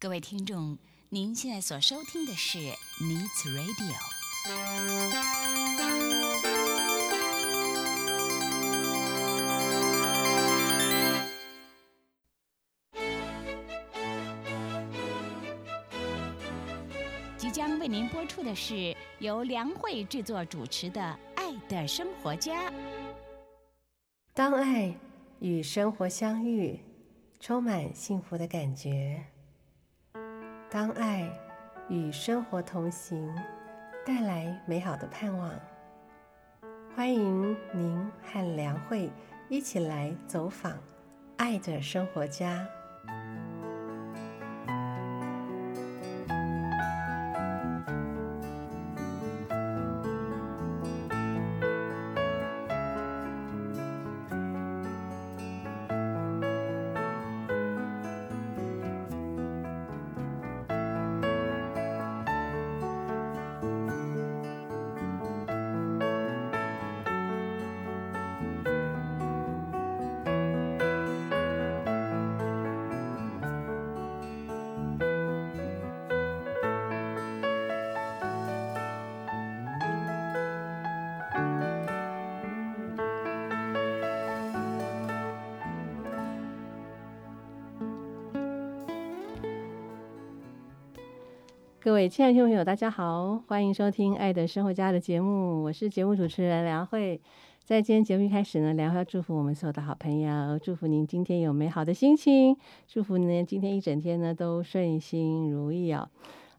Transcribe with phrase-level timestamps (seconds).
[0.00, 0.78] 各位听众，
[1.08, 2.56] 您现在所收听的是
[3.00, 3.96] Needs Radio。
[17.36, 21.00] 即将为您播出的是由梁慧制作主持的
[21.34, 22.70] 《爱的生活家》。
[24.32, 24.94] 当爱
[25.40, 26.78] 与生活相遇，
[27.40, 29.20] 充满幸福的感觉；
[30.70, 31.26] 当爱
[31.88, 33.34] 与生活同行，
[34.04, 35.50] 带来美好的盼望。
[36.94, 39.10] 欢迎您和梁慧
[39.48, 40.74] 一起来走访
[41.38, 42.68] 爱的生活家。
[91.88, 97.18] 各位亲爱的听众朋友，大家好，欢迎收听《爱的生活家》的节目，我是节目主持人梁慧。
[97.64, 102.54] 在今天节目一开始呢，梁慧要祝福我们所有的好朋友，祝福您今天有美好的心情，
[102.86, 106.06] 祝福您今天一整天呢都顺心如意啊。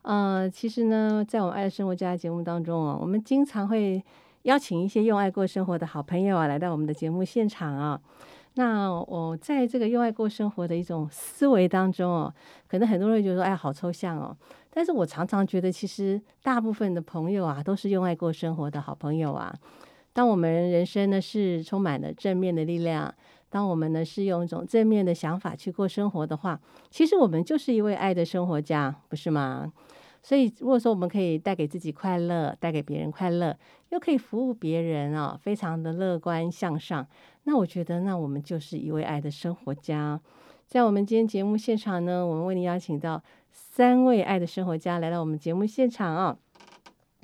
[0.01, 4.03] 呃，其实呢，在我们《爱的生活家》节目当中啊，我们经常会
[4.43, 8.01] 邀请一些用爱过生活的好朋友啊，来到我们的节目现场啊。
[8.59, 12.33] 那我在这个用爱过生活的一种思维当中哦，
[12.67, 14.35] 可能很多人觉得说，哎，好抽象哦。
[14.69, 19.55] 但是我常常觉得，其实大部分的朋友啊，都是用爱过生活的好朋友啊。
[20.11, 23.15] 当我们人生呢是充满了正面的力量，
[23.49, 26.59] 当我们呢是用一种正面的想法去过生活的话，
[26.89, 29.71] 其实我们就是一位爱的生活家，不是吗？
[30.21, 37.07] 所以如果说我们可以带给自己快乐，带给别人快乐，又可以服务别人啊，非常的乐观向上，
[37.49, 40.21] 那我觉得，那我们就是一位爱的生活家。
[40.67, 43.19] 在我们今天节目现场呢，我们为您邀请到
[43.51, 46.37] 三位爱的生活家来到我们节目现场啊。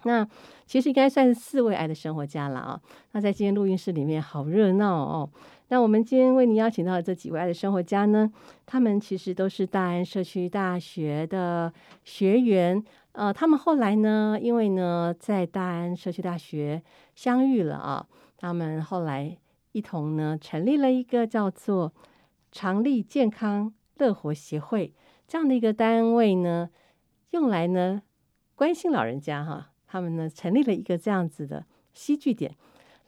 [0.03, 0.27] 那
[0.65, 2.81] 其实应该算是四位爱的生活家了啊。
[3.11, 5.29] 那在今天录音室里面好热闹哦。
[5.67, 8.27] 那我们今天为您邀请到的这几位爱的生活家呢，
[8.65, 11.71] 他们其实都是大安社区大学的
[12.03, 12.83] 学员。
[13.11, 16.81] 呃，他们后来呢，因为呢在大安社区大学
[17.13, 18.07] 相遇了啊，
[18.37, 19.37] 他们后来
[19.75, 21.93] 一同呢成立了一个叫做。
[22.57, 24.93] 长立健康乐活协会
[25.27, 26.69] 这样的一个单位呢，
[27.31, 28.01] 用来呢
[28.55, 32.55] 关心老人家哈，他们呢成立了一个这样子的西据点，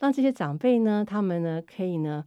[0.00, 2.26] 让这些长辈呢，他们呢可以呢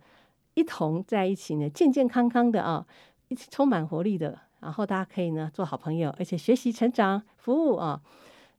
[0.56, 2.88] 一同在一起呢健健康康的啊，
[3.28, 8.02] 一起充满活力的，然后大家可以呢做好朋友，而且学习成长服务啊。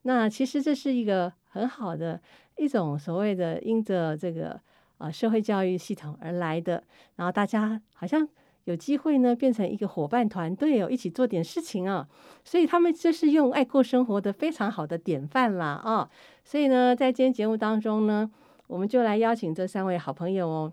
[0.03, 2.22] 那其实这是一个很好的
[2.59, 4.60] 一种所谓的因着这个
[5.02, 6.82] 啊社会教育系统而来的，
[7.16, 8.28] 然后大家好像。
[8.66, 12.06] 有机会呢，变成一个伙伴团队哦，一起做点事情啊，
[12.44, 16.08] 所以他们这是用爱过生活的非常好的典范啦啊！
[16.44, 18.30] 所以呢，在今天节目当中呢，
[18.68, 20.72] 我们就来邀请这三位好朋友哦。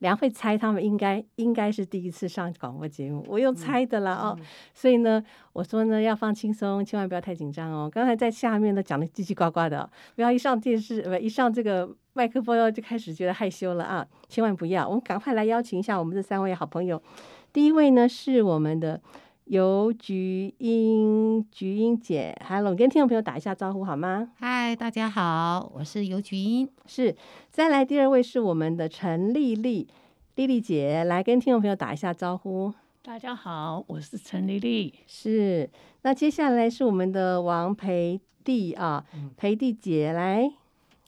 [0.00, 4.38] 梁慧猜他们应该应该是第一次上广播节目，我用猜的啦哦。
[4.74, 7.90] 所以呢，我说呢要放轻松，千万不要太紧张哦。
[7.90, 14.06] 刚才在下面呢讲的叽叽呱呱的，不要一上电视不一上这个麦克风就开始觉得害羞了啊！
[14.28, 17.02] 千万不要，我们赶快来邀请一下我们这三位好朋友。
[17.52, 19.00] 第一位呢是我们的
[19.46, 24.32] 尤菊英，菊英姐，Hello，跟听众朋友打一下招呼好吗？
[24.40, 26.68] 嗨，大家好，我是尤菊英。
[26.86, 27.14] 是，
[27.52, 29.86] 再来第二位是我们的陈丽丽，
[30.34, 32.74] 丽丽姐，来跟听众朋友打一下招呼。
[33.04, 34.92] 大家好，我是陈丽丽。
[35.06, 35.70] 是，
[36.02, 39.06] 那接下来是我们的王培弟啊，
[39.36, 40.50] 培弟姐来。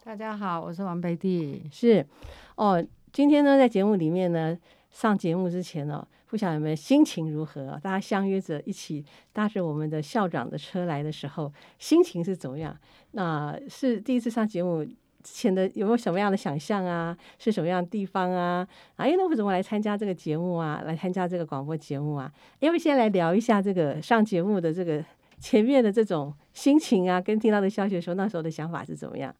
[0.04, 1.64] 大家好，我是王培弟。
[1.72, 2.06] 是，
[2.54, 2.80] 哦，
[3.12, 4.56] 今天呢，在节目里面呢，
[4.92, 6.06] 上节目之前呢。
[6.28, 7.80] 不晓得你们心情如何？
[7.82, 12.76] 大家相约着一起搭着我们的校长的车来的时候，心情是怎么样？
[13.12, 14.92] 那是第一次上节目之
[15.22, 17.16] 前的有没有什么样的想象啊？
[17.38, 18.68] 是什么样的地方啊？
[18.96, 20.82] 哎，那为什么来参加这个节目啊？
[20.84, 22.30] 来参加这个广播节目啊？
[22.60, 25.02] 要不先来聊一下这个上节目的这个
[25.40, 27.18] 前面的这种心情啊？
[27.20, 29.34] 跟听到的消息的时候，那时候的想法是怎么样？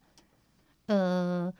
[0.87, 1.53] 呃。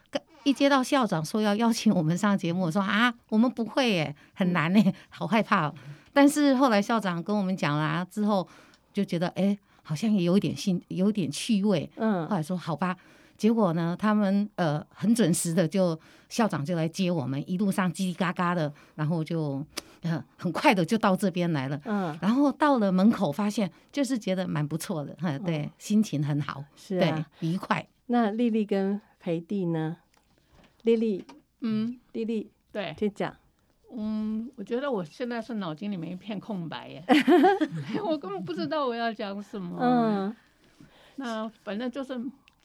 [0.44, 5.71] 一接到校长说要邀请我们上节目，我说啊，我们不会耶，很难呢，好害怕。
[6.13, 8.47] 但是后来校长跟我们讲啦之后，
[8.94, 11.89] 就觉得哎，好像也有一点兴，有点趣味。
[11.97, 12.95] 嗯后来说好吧，
[13.38, 16.00] 结果呢，他们呃很准时的就
[16.30, 19.63] 校长就来接我们，一路上叽叽嘎嘎的，然后就
[20.01, 21.80] 呃很快的就到这边来了。
[21.85, 27.85] 嗯，然后到了门口，发现就是觉得蛮不错的，哈，对，心情很好，对是啊。，愉快。
[28.07, 29.97] 那丽丽跟培弟呢？
[30.95, 31.25] 丽丽，
[31.62, 33.36] 嗯，丽丽，对，先讲。
[33.91, 37.03] 嗯，我觉得我现在是脑筋里面一片空白耶，
[38.06, 39.77] 我根本不知道我要讲什么。
[39.81, 40.36] 嗯
[41.15, 42.18] 那反正就是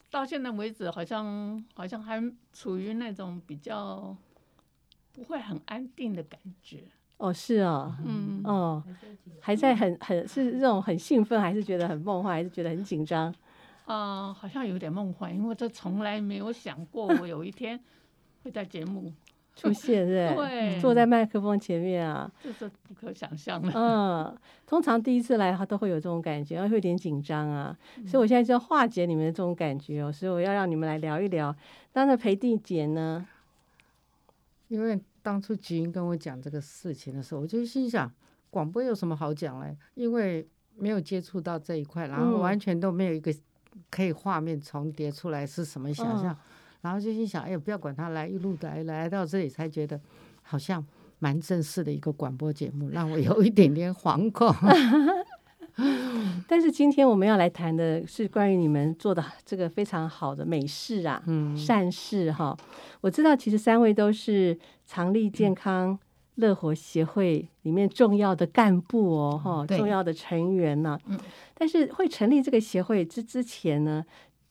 [0.09, 2.23] 到现在为止，好像好像还
[2.53, 4.15] 处于那种比较
[5.11, 6.83] 不会很安定的感觉。
[7.17, 8.83] 哦，是哦，嗯，哦，
[9.41, 13.33] 还在很很是这种很兴奋，还是觉得很梦幻，还是觉得很紧张？
[13.85, 17.79] 啊、好像有点梦幻，因为这从来没有想过我有一天
[18.45, 19.11] 会在节目。
[19.57, 20.77] 出现对。
[20.81, 23.71] 坐在麦克风前面啊，这是不可想象的。
[23.73, 24.37] 嗯，
[24.67, 27.73] 通常第一次来他都会有这种感觉，然后会有点紧张啊，
[28.05, 31.55] 所以我现在就要化解你们的这种感觉哦，所以我要让你们来聊一聊。
[31.93, 33.25] 那那裴弟姐呢？
[34.67, 38.11] 因为当初菊英跟我讲这个事情的时候，我就心想，
[38.49, 39.77] 广播有什么好讲嘞？
[39.93, 40.45] 因为
[40.75, 42.39] 没有接触到这一块，然后嗯。
[42.41, 43.33] 完全都没有一个
[43.89, 46.37] 可以画面重叠出来是什么想象，嗯
[46.85, 49.99] 然后就心想，哎呀，不要管他来，一路来来到这里才觉得
[50.43, 50.85] 好像
[51.17, 54.53] 蛮正式的一个广播节目，让我有一点点惶恐。
[56.47, 62.55] 但是今天我们要来谈的是关于你们做的这个非常好的美事啊，嗯，善事哈。
[63.01, 64.55] 我知道其实三位都是
[64.85, 65.97] 长立健康
[66.35, 69.75] 乐活协会里面重要的干部哦，哈，对。
[69.75, 71.19] 重要的成员呢、嗯。
[71.55, 74.05] 但是会成立这个协会之之前呢，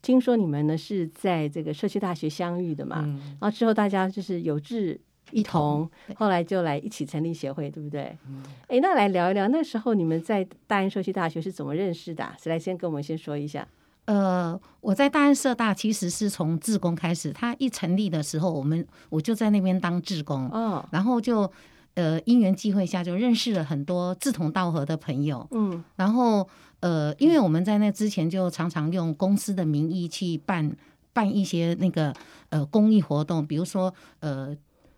[0.05, 3.19] 听说你们呢是在这个社区大学相遇的嘛，嗯。
[3.41, 8.15] 然后之后大家就是有志一同，后来就来一起成立协会，对不对？
[8.29, 8.43] 嗯。
[8.69, 13.67] 哎，那来聊一聊那时候你们在大安社区大学是怎么认识的啊、谁来先跟我们先说一下？
[14.05, 21.51] 呃，我在大安社大其实是从志工开始，他一成立的时候，我们我就在那边当志工，哦，然后就
[21.95, 25.83] 呃因缘际会下就认识了很多志同道合的朋友，嗯。
[25.97, 26.49] 然后
[26.81, 30.77] 呃，因为我们在那之前就常常用公司的名义去办
[31.13, 32.13] 办一些那个
[32.51, 34.57] 呃公益活动，比如说呃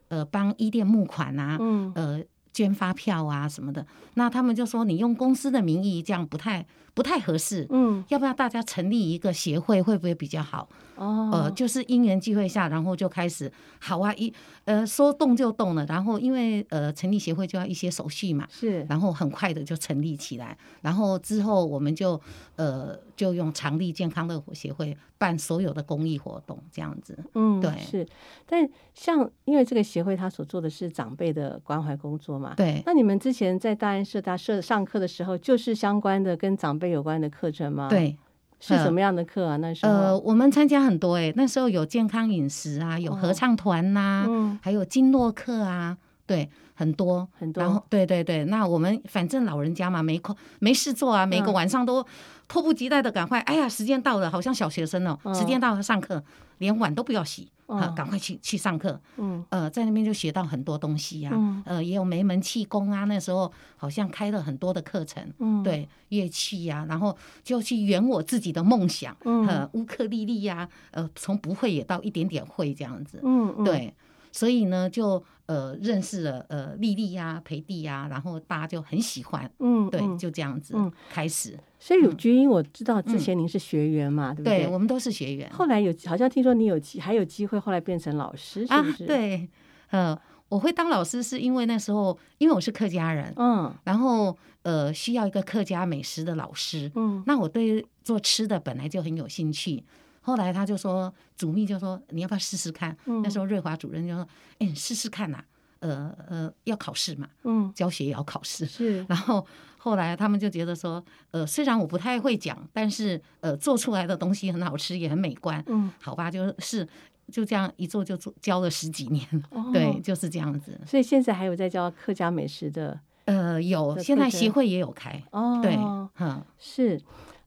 [0.08, 1.92] 呃帮一店募款啊，嗯。
[1.94, 2.20] 呃
[2.52, 3.86] 捐发票啊什么的。
[4.14, 6.64] 那他们就说你用公司的名义这样不太
[6.96, 10.66] 不太合适，嗯，要不要大家成立一个协会会不会比较好？
[10.96, 14.32] 哦，呃，就是因缘际会下，然后就开始好啊，一
[14.64, 15.84] 呃说动就动了。
[15.84, 20.56] 然后因为呃成立协会就要一些手续嘛，是，然后很快的就成立起来。
[20.80, 22.18] 然后之后我们就
[22.56, 27.18] 呃就用长立健康乐活协会办所有的公益活动，这样子。
[27.34, 28.08] 嗯，对是。
[28.46, 38.16] 但像因为这个协会他所做的是长辈的关怀工作嘛，对，那你们之前在大安社大社上课的时候，就是相关的跟长辈有关的课程吗？，对，
[38.60, 39.56] 是什么样的课啊？
[39.58, 45.96] 那时候，呃，我们参加很多诶、那时候有健康饮食啊，有合唱团呐、嗯，还有经络课啊，
[46.26, 47.28] 对，很多。
[47.38, 52.06] 很多，然后，对对对，那我们反正老人家嘛，没空没事做啊，每个嗯晚上都
[52.46, 55.34] 迫不及待的赶快，哎呀，时间到了，好像小学生哦，嗯。
[55.34, 56.22] 时间到了上课，
[56.58, 59.00] 连碗都不要洗，啊嗯，赶快去去上课。
[59.16, 59.44] 嗯。
[59.48, 61.62] 呃，在那边就学到很多东西呀、嗯。
[61.66, 69.46] 呃，也有梅门气功啊，那时候好像开了很多的课程，嗯，，对乐器呀、然后就去圆我自己的梦想，嗯。
[69.46, 73.92] 呃，乌克丽丽呀、呃，从不会也到一点点会这样子，嗯嗯，对，
[74.36, 80.18] 所以呢，就呃认识了呃丽丽呀、培弟呀，然后大家就很喜欢，嗯，对，嗯。
[80.18, 80.92] 就这样子嗯。
[81.08, 84.64] 开始，所以有军英，我知道之前您是学员嘛，对不对？
[84.64, 85.50] 对我们都是学员。
[85.50, 89.48] 后来有好像听说你有机还有机会后来变成老师，是啊不是？，对，
[89.88, 90.14] 呃，
[90.50, 93.72] 我会当老师是因为那时候因为我是客家人，嗯。
[93.84, 97.22] 然后呃需要一个客家美食的老师，嗯。
[97.26, 99.82] 那我对做吃的本来就很有兴趣。
[100.26, 102.96] 后来他就说，主秘就说你要不要试试看？
[103.04, 103.22] 嗯。
[103.22, 104.26] 那时候瑞华主任就说，
[104.58, 105.38] 哎，你试试看呐、
[105.78, 108.66] 呃呃，要考试嘛，嗯，教学也要考试。
[108.66, 109.46] 是， 然后
[109.78, 115.62] 后来他们就觉得说，呃，虽然我不太会讲，但是呃，做出来的东西很好吃，也很美观。
[115.68, 116.84] 嗯，好吧，就是
[117.30, 119.70] 就这样一做就做教了十几年，哦。
[119.72, 120.76] 对，就是这样子。
[120.84, 125.76] 所以现在还有在教客家美食的呃，有现在协会也有开，哦，对，
[126.18, 127.00] 嗯，是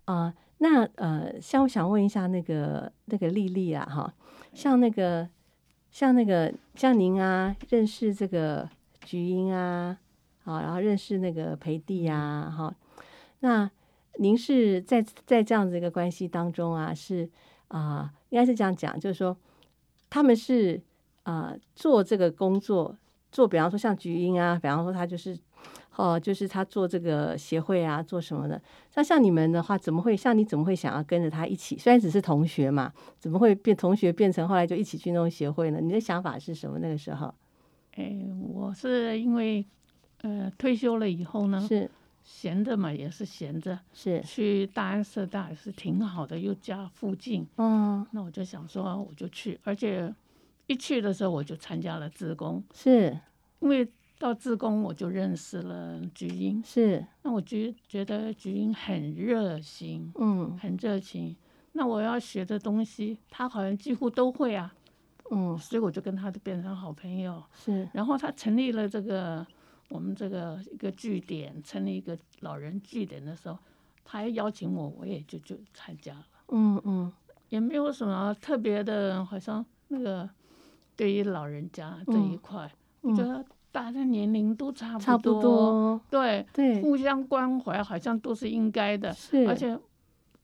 [0.05, 4.13] 啊、那呃，像我想问一下那个那个丽丽啊，哈，
[4.53, 5.27] 像那个
[5.89, 8.69] 像那个像您啊，认识这个
[9.01, 9.97] 菊英啊，
[10.43, 12.75] 啊，然后认识那个培弟啊，哈，
[13.39, 13.71] 那
[14.17, 17.29] 您是在在这样子一个关系当中啊，是
[17.69, 19.37] 啊、应该是这样讲，就是说
[20.09, 20.81] 他们是
[21.23, 22.97] 啊、做这个工作，
[23.31, 25.37] 做比方说像菊英啊，比方说他就是
[25.95, 28.61] 哦，就是他做这个协会啊，做什么的。
[28.95, 31.77] 那像你们的话，怎么会像你怎么会想要跟着他一起？
[31.77, 35.79] 虽然只是同学嘛，怎么会变同学变成后来就一起去弄协会呢？
[35.81, 36.79] 你的想法是什么？
[36.79, 37.33] 那个时候
[37.95, 38.15] 哎，
[38.53, 39.65] 我是因为
[40.21, 41.89] 呃退休了以后呢，是
[42.23, 50.13] 闲着嘛，也是闲着，是，去大安社大也是挺好的，又家附近，嗯，那我就想说我就去，而且
[50.67, 53.17] 一去的时候我就参加了职工，是
[53.59, 53.85] 因为
[54.19, 60.57] 到自贡我就认识了菊英，是，那我觉觉得菊英很热心，嗯。
[60.57, 61.35] 很热情。
[61.71, 64.75] 那我要学的东西，他好像几乎都会啊，
[65.31, 65.57] 嗯。
[65.57, 67.41] 所以我就跟他就变成好朋友。
[67.53, 69.45] 是，然后他成立了这个
[69.87, 73.57] 我们这个一个据点，成立一个老人据点的时候，
[74.03, 77.13] 他还邀请我，我也就就参加了，嗯嗯。
[77.47, 80.29] 也没有什么特别的，好像那个
[80.97, 82.37] 对于老人家这一嗯。
[82.39, 82.69] 块，
[83.01, 89.77] 我觉嗯，得大家年龄都差不差不多，对，对，互相关怀好像都是应该的，是，而且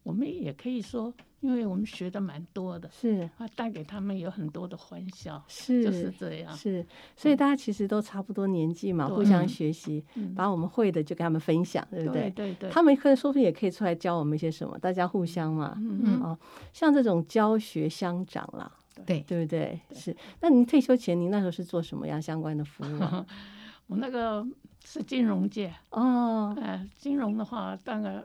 [0.03, 6.55] 我们也可以说，因为我们学的蛮多的，是啊，带给他们有很多的欢笑，是就是这样。
[6.55, 15.73] 是，所以大家其实都差不多年纪嘛，互相嗯学习，嗯，把我们会的就跟他们分享，对不对对对，他们可能说不定也可以出来教我们一些什么，大家互相嘛。
[15.77, 16.37] 嗯嗯哦，
[16.71, 18.71] 像这种教学相长啦，
[19.03, 19.43] 对，对。
[19.43, 19.79] 不对？
[19.93, 20.15] 是。
[20.41, 22.99] 那您退休前，您那时候是做什么样相关的服务？
[23.01, 23.25] 啊？
[23.87, 24.45] 我那个
[24.83, 28.23] 是金融界，哦，哎，金融的话，当然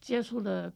[0.00, 0.72] 接触的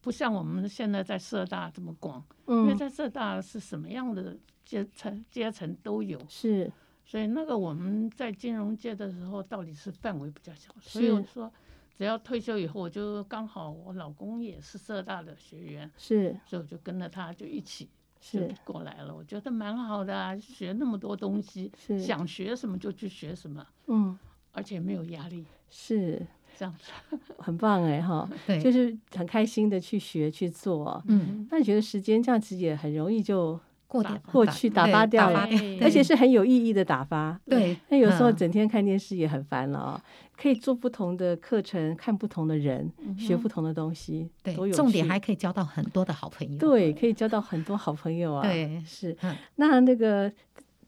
[0.00, 6.72] 不像我们现在在社大这么广，因为嗯，在社大是什么样的阶层阶层都有，是。
[7.04, 11.52] 所以那个我们在金融界的时候，到底是范围比较小，所以我说，
[11.96, 16.36] 只要退休以后，我就刚好我老公也是社大的学员，是。
[16.46, 19.14] 所以我就跟着他就一起就是过来了。
[19.14, 24.16] 我觉得蛮好的啊，学那么多东西，是，想学什么就去学什么，嗯，
[24.52, 26.24] 而且没有压力，是
[26.56, 27.18] 这样子。
[27.38, 31.02] 很棒哎哈，对，就是很开心的去学去做哦。
[31.08, 33.58] 嗯，那你觉得时间这样子也很容易就
[33.92, 35.46] 过掉过去打发掉了
[35.82, 37.38] 而且是很有意义的打发。
[37.44, 40.02] 对，那有时候嗯整天看电视也很烦了啊、
[40.34, 46.58] 可以做不同的课程，看不同的人，学不同的东西，对多有，重点还可以交到很多的好朋友。
[46.58, 48.42] 对，可以交到很多好朋友啊。
[48.42, 49.36] 对是嗯。
[49.56, 50.32] 那那个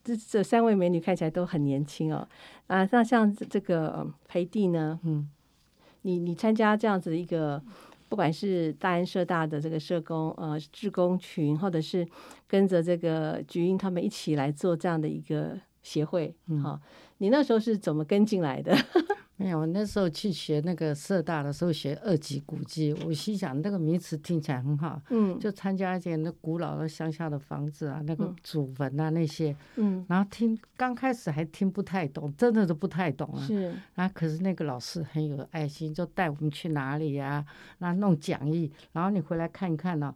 [0.03, 2.27] 这这三位美女看起来都很年轻哦。
[2.65, 5.29] 啊，那像这这个呃培弟呢，嗯，
[6.01, 7.61] 你你参加这样子的一个，
[8.07, 12.07] 不管是大安社大的这个社工呃志工群，或者是
[12.47, 16.79] 跟着这个菊英他们一起来做这样的一个协会，嗯好、
[17.17, 18.75] 你那时候是怎么跟进来的？
[19.37, 33.45] 没有，我那时候去学那个社大的时候学二级古迹，我心想那个名词听起来很好，嗯，就参加一些那古老的乡下的房子啊，那个嗯祖坟啊那些，嗯然后听刚开始还听不太懂，真的都不太懂啊。
[33.45, 37.45] 是然后可是那个老师很有爱心，就带我们去哪里呀、
[37.79, 40.15] 然后弄讲义，然后你回来看一看呢、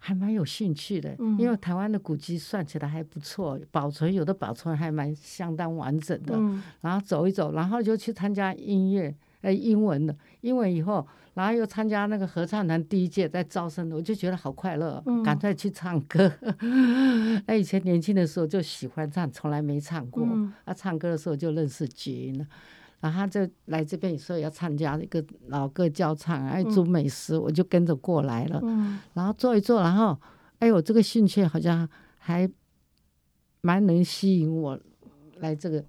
[0.00, 1.14] 还蛮有兴趣的。
[1.18, 6.34] 嗯因为台湾的古迹算起来还不错，保存有的保存还蛮相当完整的。
[6.36, 16.32] 嗯然后走一走，然后就去参加音乐，呃，英文的，英文以后，然后又参加那个合唱团第一届在招生的，我就觉得好快乐赶快去唱歌。
[17.46, 20.26] 那以前年轻的时候就喜欢唱，从来没唱过。
[20.26, 22.46] 嗯啊，唱歌的时候就认识杰英了。
[23.00, 28.60] 然后他就来这边，说要参加一个老歌教唱，爱煮美食，我就跟着过来了。
[28.62, 28.98] 嗯。
[29.14, 30.18] 然后做一做，然后
[30.58, 31.88] 哎，我这个兴趣好像
[32.18, 32.46] 还
[33.62, 34.78] 蛮能吸引我
[35.36, 35.82] 来这个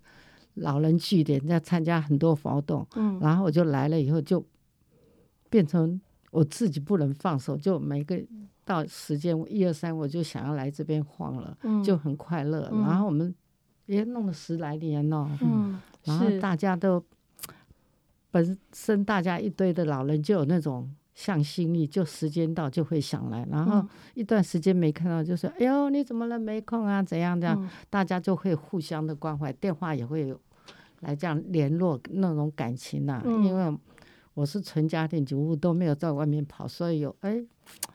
[0.53, 2.87] 老人据点，要参加很多活动。
[2.95, 3.19] 嗯。
[3.19, 4.45] 然后我就来了以后，就
[5.49, 5.99] 变成
[6.31, 8.17] 我自己不能放手，就每个
[8.63, 11.83] 到时间一二三，我就想要来这边晃了，嗯。
[11.83, 12.69] 就很快乐。
[12.71, 12.81] 嗯。
[12.83, 13.35] 然后我们
[13.85, 17.03] 也弄了十来年哦，嗯然后大家都
[18.31, 26.39] 本身大家一堆的老人就有那种向心力，就时间到就会想来，然后嗯一段时间没看到，就说：“哎呦，你怎么了？
[26.39, 27.03] 没空啊？
[27.03, 30.39] 怎样这样？”嗯大家就会互相的关怀，电话也会有
[31.01, 33.77] 来这样联络那种感情呐、嗯因为
[34.33, 37.43] 我是纯家庭主妇，都没有在外面跑，所以有哎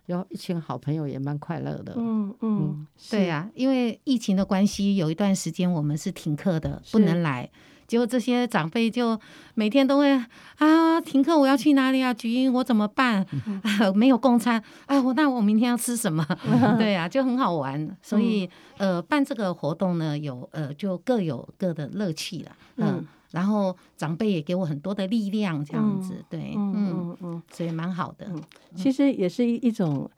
[0.05, 1.95] 有一群好朋友也蛮快乐的。
[1.97, 7.51] 嗯嗯，对呀、因为疫情的关系，有一段时间我们是停课的，不能来。
[7.87, 9.19] 结果这些长辈就
[9.55, 10.11] 每天都会
[10.59, 12.13] 啊，停课我要去哪里啊？
[12.13, 13.25] 菊英我怎么办？
[13.63, 16.27] 啊，没有供餐啊，我那我明天要吃什么？
[16.79, 17.97] 对啊、就很好玩。
[18.03, 22.51] 所以呃，办这个活动呢，有呃就各有各的乐趣了。
[22.77, 28.27] 嗯，嗯然后长辈也给我很多的力量，这样子，对，嗯嗯，嗯嗯，所以蛮好的。
[28.75, 30.11] 其实也是一一种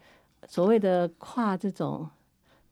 [0.46, 2.08] 所谓的跨这种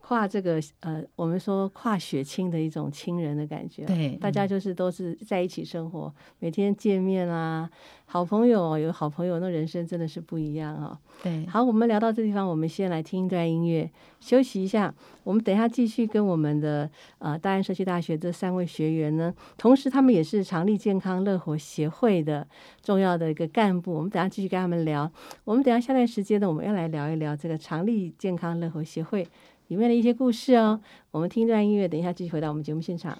[0.07, 3.83] 跨这个呃，我们说跨血亲的一种亲人的感觉。
[3.83, 7.69] 对大家就是都是在一起生活，每天见面啊，
[8.05, 14.95] 好朋友有好朋友，那人生真的是不一样啊、对，好，我们聊到这地方，我们先来听一段音乐，休息一下。
[15.25, 22.47] 我们等一下继续跟我们的呃大安社区大学这三位学员呢，同时他们也是长立健康乐活协会的
[22.81, 23.91] 重要的一个干部。
[23.91, 25.11] 我们等一下继续跟他们聊。
[25.43, 29.27] 我们等一下下段时间呢，我们要来聊一聊这个长立健康乐活协会
[29.67, 30.79] 里面的一些故事哦。
[31.11, 33.17] 我们听一段音乐，等一下继续回到我们节目现场。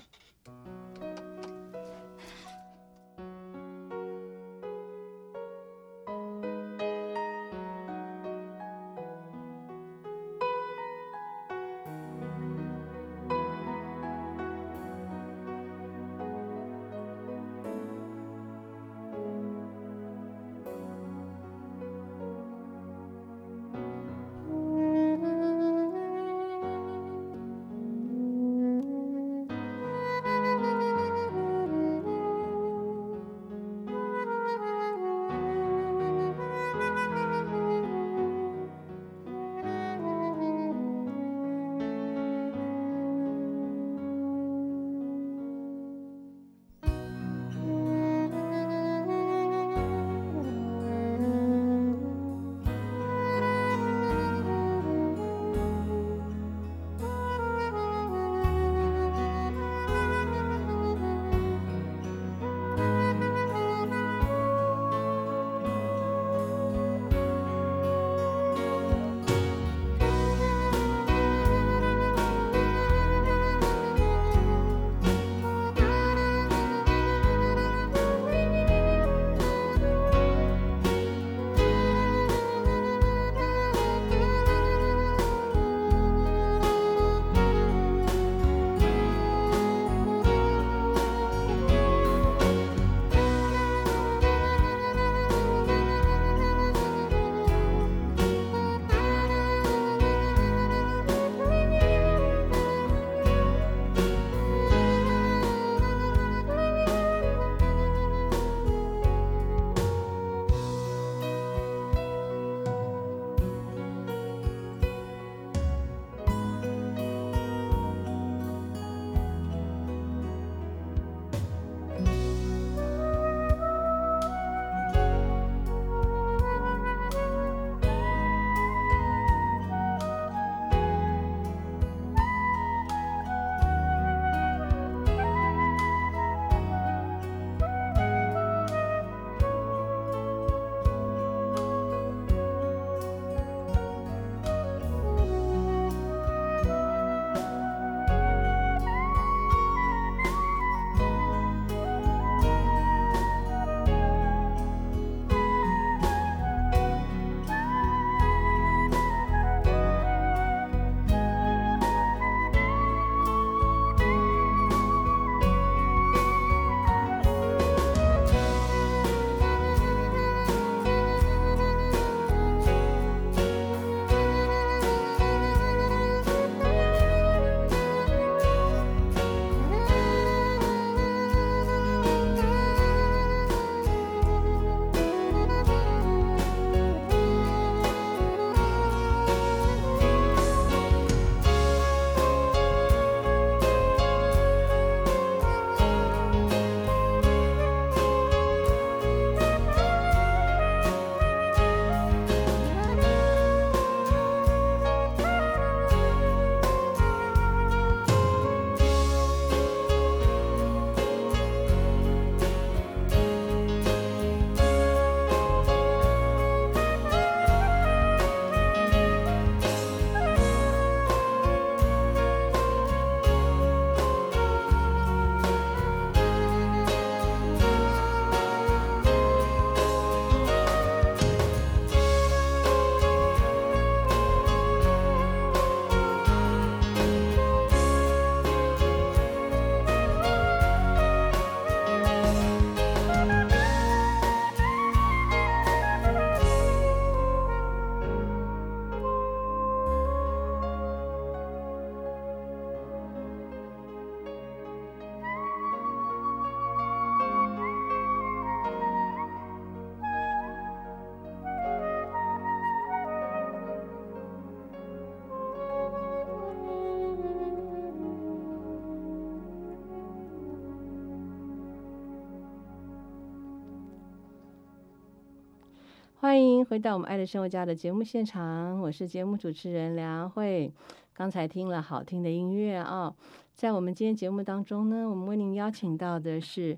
[276.27, 280.69] 欢迎回到我们《爱的生活家》的节目现场，我是节目主持人梁慧。
[281.13, 283.15] 刚才听了好听的音乐啊，
[283.55, 286.77] 在我们今天节目当中呢，我们为您邀请到的是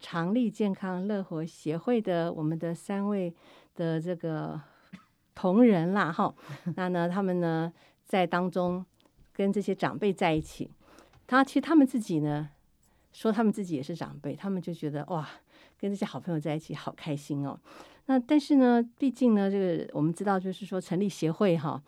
[0.00, 3.32] 长立健康乐活协会的我们的三位
[3.76, 4.60] 的这个
[5.32, 6.34] 同仁啦，哈，
[6.74, 7.72] 那呢，他们呢
[8.04, 8.84] 在当中
[9.32, 10.68] 跟这些长辈在一起，
[11.24, 12.50] 他其实他们自己呢
[13.12, 15.24] 说他们自己也是长辈，他们就觉得哇，
[15.78, 17.56] 跟这些好朋友在一起好开心哦。
[18.08, 21.80] 那但是呢，毕竟呢，这个我们知道，就是说成立协会哈，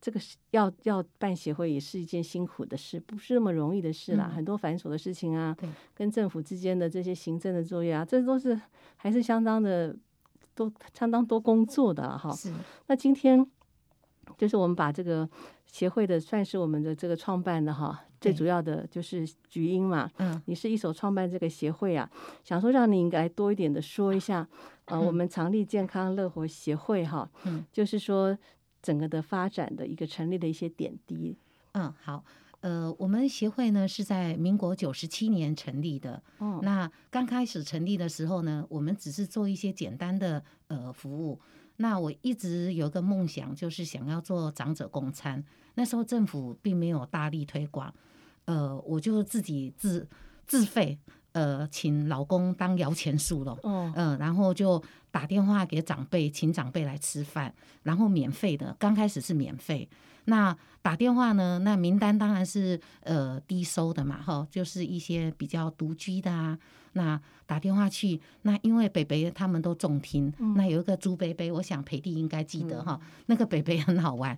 [0.00, 8.60] 这个是要要办协会也是一件辛苦的事，不是那么容易的事啦，嗯很多繁琐的事情啊对，跟政府之间的这些行政的作业啊，这都是
[8.96, 9.96] 还是相当的
[10.56, 12.32] 多，相当多工作的哈。
[12.32, 12.52] 是
[12.88, 13.46] 那今天
[14.36, 15.28] 就是我们把这个
[15.66, 22.10] 协会的算是我们的这个创办的哈，最主要的就是菊英嘛，嗯你是一手创办这个协会啊，
[22.44, 24.46] 想说让您来多一点的说一下，
[24.84, 28.36] 呃，我们长立健康乐活协会哈，嗯，就是说
[28.82, 31.36] 整个的发展的一个成立的一些点滴，
[31.72, 32.24] 嗯好。
[32.62, 36.22] 呃，我们协会呢是在民国九十七年成立的。
[36.36, 41.40] 哦，那刚开始成立的时候呢，我们只是做一些简单的呃服务。
[41.76, 45.42] 那我一直有一个梦想，就是想要做长者共餐。
[45.76, 47.94] 那时候政府并没有大力推广，
[48.44, 50.06] 呃，我就自己自
[50.46, 50.98] 自费，
[51.32, 53.56] 呃，请老公当摇钱树了。
[53.62, 59.88] 哦，嗯，然后就打电话给长辈，请长辈来吃饭，然后免费的，刚开始是免费。
[60.26, 66.58] 那打电话呢，那名单当然是呃低收的嘛，哈，就是一些比较独居的啊。
[66.92, 74.36] 那打电话去，那因为北北他们都重听，那有一个朱贝贝，我想培弟应该记得哈，那个北北很好玩，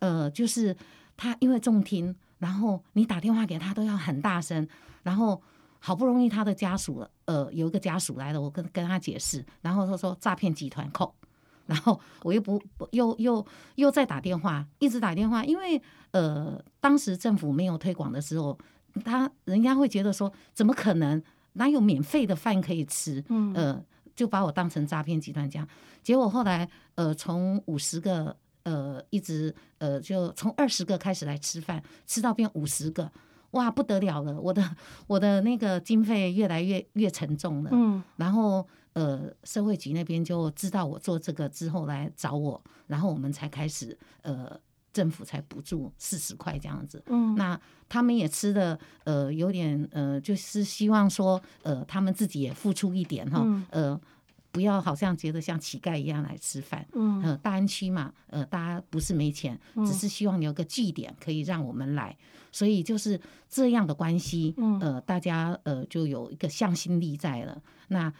[0.00, 0.76] 呃，就是
[1.16, 4.68] 他因为重听，然后你打电话给他都要很大声，
[5.02, 5.40] 然后
[5.78, 11.14] 好不容易他的家属呃有一个家属来了，我跟跟他解释，然后他说诈骗集团扣，
[11.64, 13.42] 然后我又不不又又
[13.76, 15.80] 又在打电话，一直打电话，因为
[16.10, 18.58] 呃当时政府没有推广的时候，
[19.02, 21.22] 他人家会觉得说怎么可能
[21.54, 23.82] 哪有免费的饭可以吃，嗯呃
[24.14, 25.66] 就把我当成诈骗集团这样，
[26.02, 28.36] 结果后来呃从五十个。
[28.64, 33.10] 呃，一直呃，就从二十个开始来吃饭，吃到变五十个，
[33.52, 34.40] 哇，不得了了！
[34.40, 37.70] 我的我的那个经费越来越越沉重了。
[37.72, 44.58] 嗯然后呃，社会局那边就知道我做这个之后来找我，然后我们才开始呃，
[44.92, 47.02] 政府才补助四十块这样子。
[47.06, 54.00] 嗯，那他们也吃的呃有点呃，就是希望说呃，他们自己也付出一点哈，嗯呃。
[54.54, 57.20] 不要好像觉得像乞丐一样来吃饭，嗯。
[57.22, 62.16] 呃，大安区嘛，呃，大家不是没钱，只是希望有个据点可以让我们来，
[62.52, 64.78] 所以就是这样的关系，嗯。
[64.78, 67.60] 呃，大家呃就有一个向心力在了。
[67.88, 68.12] 那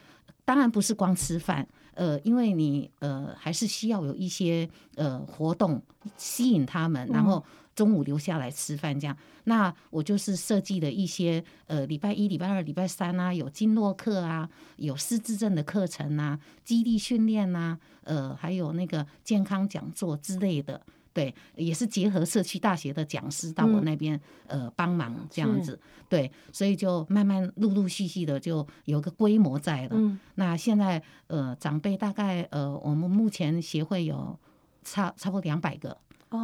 [0.45, 5.81] 当然不是光吃饭，呃，因为你呃还是需要有一些呃活动
[6.17, 7.43] 吸引他们，然后
[7.75, 9.17] 中午留下来吃饭这样。
[9.45, 20.81] 那我就是设计了一些呃礼拜一、礼拜二、礼拜三啊，有经络课啊，有失智症的课程啊，基地训练啊，呃，还有那个健康讲座之类的。
[21.13, 29.91] 对，也是结合社区大学的讲师到我嗯那边、呃帮忙这样子，对，所以就慢慢陆陆续续的就有个规模在了。
[29.93, 34.37] 嗯那现在呃长辈大概呃我们目前协会有
[34.83, 35.97] 差差不多两百个，哦，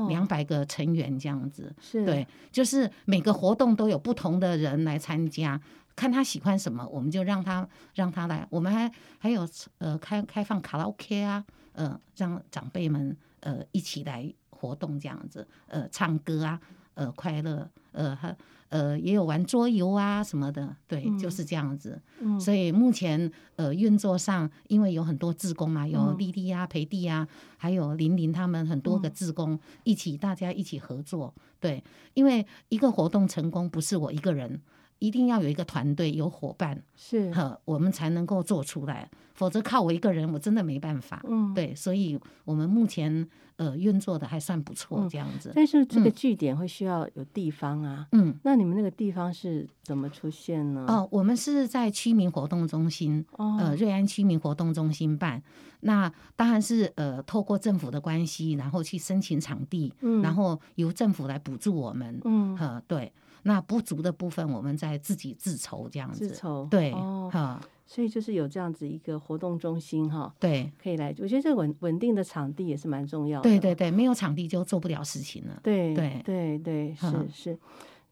[0.08, 1.74] 两百个成员这样子。
[1.80, 5.60] 是，对，就是每个活动都有不同的人来参加，
[5.96, 8.46] 看他喜欢什么，我们就让他让他来。
[8.50, 16.60] 我们还还有呃开开放卡拉 OK 啊，呃让长辈们呃一起来活动这样子，呃唱歌啊，
[16.94, 18.36] 呃快乐，呃还
[18.70, 22.00] 呃也有玩桌游啊什么的，对，就是这样子。
[22.20, 27.28] 嗯所以目前呃运作上，因为有很多志工嘛，有嗯丽丽啊、培弟啊，
[27.58, 31.34] 还有玲玲他们很多个志工、一起，大家一起合作。
[31.60, 34.60] 对，因为一个活动成功不是我一个人，
[35.00, 39.10] 一定要有一个团队，有伙伴，是，呵，我们才能够做出来。
[39.34, 41.24] 否则靠我一个人，我真的没办法。
[41.26, 45.50] 嗯，对，所以我们目前呃运作的还算不错，嗯这样子。
[45.54, 50.84] 但是这个嗯据点会需要有地方啊，嗯，那你们那个地方是怎么出现呢？
[50.86, 55.42] 哦，我们是在区民活动中心，哦，呃，瑞安区民活动中心办。
[55.82, 62.20] 那当然是呃，透过政府的关系，然后去申请场地，嗯然后由政府来补助我们。
[62.26, 63.10] 嗯，呃，对，
[63.42, 66.28] 那不足的部分我们再自己自筹这样子。
[66.28, 73.42] 自筹，对，哦，哈、所以就是有这样子一个活动中心哈，对，可以来，我觉得这个稳稳定的场地也是蛮重要的。
[73.42, 75.58] 对对对，没有场地就做不了事情了。
[75.62, 77.58] 对对对对，是嗯是。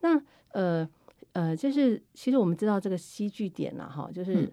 [0.01, 0.21] 那
[0.53, 0.89] 呃
[1.33, 4.53] 呃，就是其实我们知道这个戏剧点呐，哈，就是嗯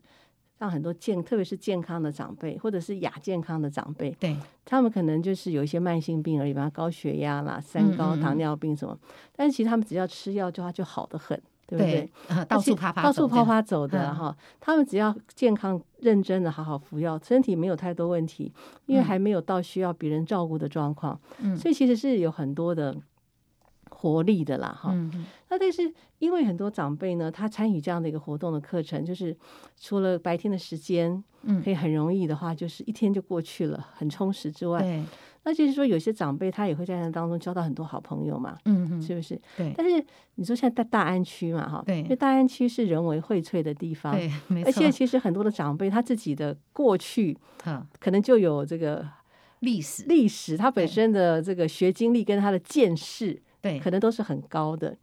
[0.57, 8.97] 让很多健，特别是健康的长辈或者是亚健康的长辈，对，他们可能就是有一些慢性病而已，比方高血压啦、三高、糖尿病什么，
[9.35, 12.09] 但是其实他们只要吃药就他就好的很，对不对？
[12.45, 14.15] 到处啪啪到处啪啪走的嗯。
[14.15, 18.51] 哈，他们只要健康、认真的好好服药，身体没有太多问题，
[18.85, 19.03] 因为嗯。
[19.03, 21.55] 还没有到需要别人照顾的状况，嗯。
[21.57, 22.95] 所以其实是有很多的
[24.05, 24.91] 活力的啦哈。
[24.93, 25.25] 嗯嗯。
[25.49, 29.35] 那但是因为很多长辈呢，他参与这样的一个活动的课程，就是
[29.79, 31.61] 除了白天的时间嗯。
[31.63, 35.03] 可以很容易的话，就是一天就过去了，很充实之外，对，
[35.43, 39.01] 那就是说有些长辈他也会在那当中交到很多好朋友嘛，嗯嗯。
[39.01, 39.39] 是不是？
[39.57, 39.73] 对。
[39.75, 40.03] 但是
[40.35, 42.01] 你说现在在大安区嘛，哈，对。
[42.01, 44.69] 因为大安区是人为荟萃的地方，对， 没错。
[44.69, 47.85] 而且，其实很多的长辈他自己的过去哈。
[47.99, 49.07] 可能就有这个
[49.59, 50.03] 历史。
[50.07, 54.95] 历史，他本身的这个学经历跟他的见识，对，可能都是很高的。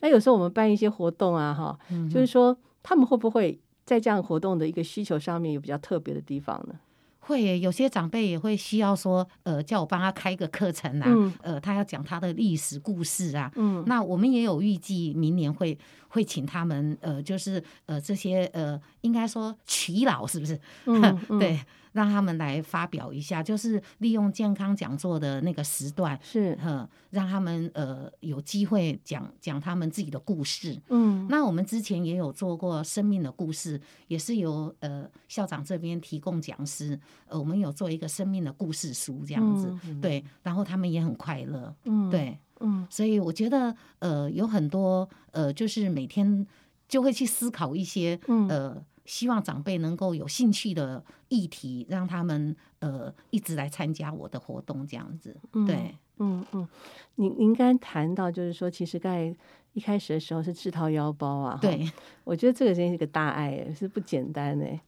[0.00, 6.74] 那有时候我们办一些活动啊，哈，嗯就是说他们会不会在这样活动的一个需求上面有比较特别的地方呢？
[7.22, 13.50] 会耶有些长辈也会需要说，呃，叫我帮他开个课程啊，嗯呃，他要讲他的历史故事啊。
[13.56, 15.78] 嗯那我们也有预计明年会
[16.08, 20.58] 会请他们，呃，就是呃这些呃，应该说耆老是不是？
[20.86, 21.60] 嗯嗯 对，
[21.92, 26.56] 让他们来发表一下，就是利用健康讲座的那个时段，是。
[26.62, 30.80] 呃，让他们呃有机会讲讲他们自己的故事。
[30.88, 31.26] 嗯。
[31.28, 42.08] 那我们之前也有做过生命的故事，也是由呃校长这边提供讲师，呃，我们有做一个生命的故事书这样子，对，然后他们也很快乐，嗯。
[42.10, 42.86] 对，嗯。
[42.88, 46.46] 所以我觉得呃有很多呃就是每天
[46.88, 48.48] 就会去思考一些嗯。
[48.48, 56.68] 呃希望长辈能够有兴趣的议题，让他们呃一直来参加我的活动这样子，嗯对，嗯嗯，
[57.16, 59.34] 您您刚谈到就是说，其实刚才
[59.72, 61.90] 一开始的时候是自掏腰包啊，对，
[62.24, 64.80] 我觉得这个真是个大爱，是不简单哎，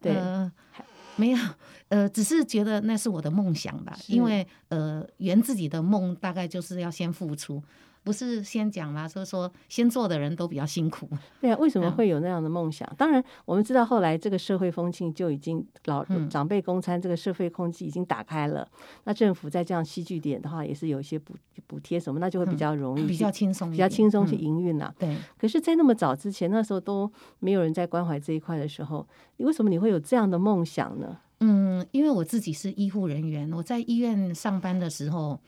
[0.00, 0.50] 对，呃，
[1.16, 1.38] 没有，
[1.88, 7.62] 呃，只是觉得那是我的梦想吧，因为呃，圆自己的梦大概就是要先付出，
[8.02, 11.08] 不是先讲啦，就是说先做的人都比较辛苦，
[11.40, 12.90] 对啊，为什么嗯会有那样的梦想？
[12.96, 18.66] 当然，我们知道后来这个社会风气就已经老嗯长辈公餐这个社会空气已经打开了。
[19.04, 21.34] 那政府在这样戏剧点的话，也是有一些补
[21.66, 24.92] 补贴什么，那就会比较容易、嗯比较轻松比，较轻松去嗯营运呐。
[24.98, 31.18] 对，可是，在那么早之前，那时候都没有人在关怀这一块的时候，你为什么你会有这样的梦想呢？
[31.40, 35.40] 嗯，因为我自己是医护人员，我在医院上班的时候，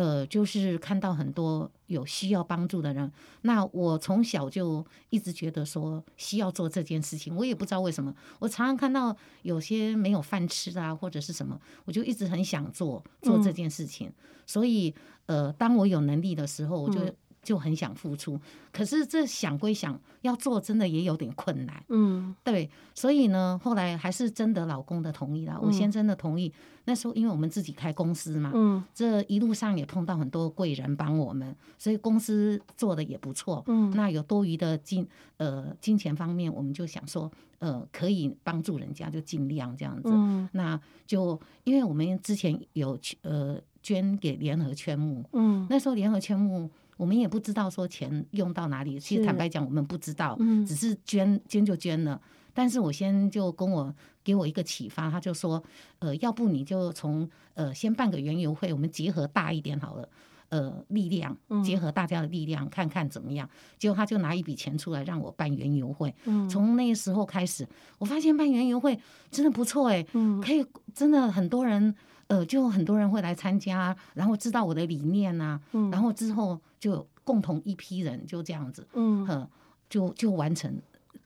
[0.00, 3.12] 呃，就是看到很多有需要帮助的人。
[3.42, 8.14] 那我从小就一直觉得说需要做这件事情，我也不知道为什么。
[8.38, 14.10] 我常常看到有些没有饭吃啊，或者是什么，我就一直很想做做这件事情。
[14.46, 14.94] 所以，
[15.26, 18.38] 呃，当我有能力的时候，我就、嗯就很想付出。
[18.72, 21.82] 可是这想归想，要做真的也有点困难。
[21.88, 26.52] 嗯对，所以呢，后来还是征得老公的同意啦，我嗯先生的同意。
[26.86, 33.62] 那时候因为我们自己开公司嘛，嗯这一路上也碰到很多贵人帮我们，所以公司做的也不错。
[33.66, 40.10] 嗯那有多余的金呃金钱方面，我们就想说，呃，可以帮助人家，就尽量这样子。
[40.12, 46.70] 嗯那就因为我们之前有呃捐给联合圈募，嗯那时候联合圈募。
[47.00, 52.20] 我们也不知道说钱用到哪里，其实坦白讲，我们不知道，嗯只是捐捐就捐了。
[52.52, 55.62] 但是我先就跟我给我一个启发，他就说，
[56.00, 60.06] 呃，要不你就从呃先办个园游会，我们结合大一点好了，
[60.50, 63.48] 呃，力量嗯结合大家的力量，看看怎么样。
[63.78, 66.14] 结果他就拿一笔钱出来让我办园游会。
[66.26, 67.66] 嗯从那时候开始，
[67.98, 70.62] 我发现办园游会真的不错哎，嗯可以
[70.94, 71.94] 真的很多人。
[72.30, 75.90] 呃，就很多人会来参加，然后知道我的理念呐、嗯。
[75.90, 79.26] 然后之后就共同一批人就这样子，嗯。
[79.26, 79.48] 哼，
[79.88, 80.72] 就就完成，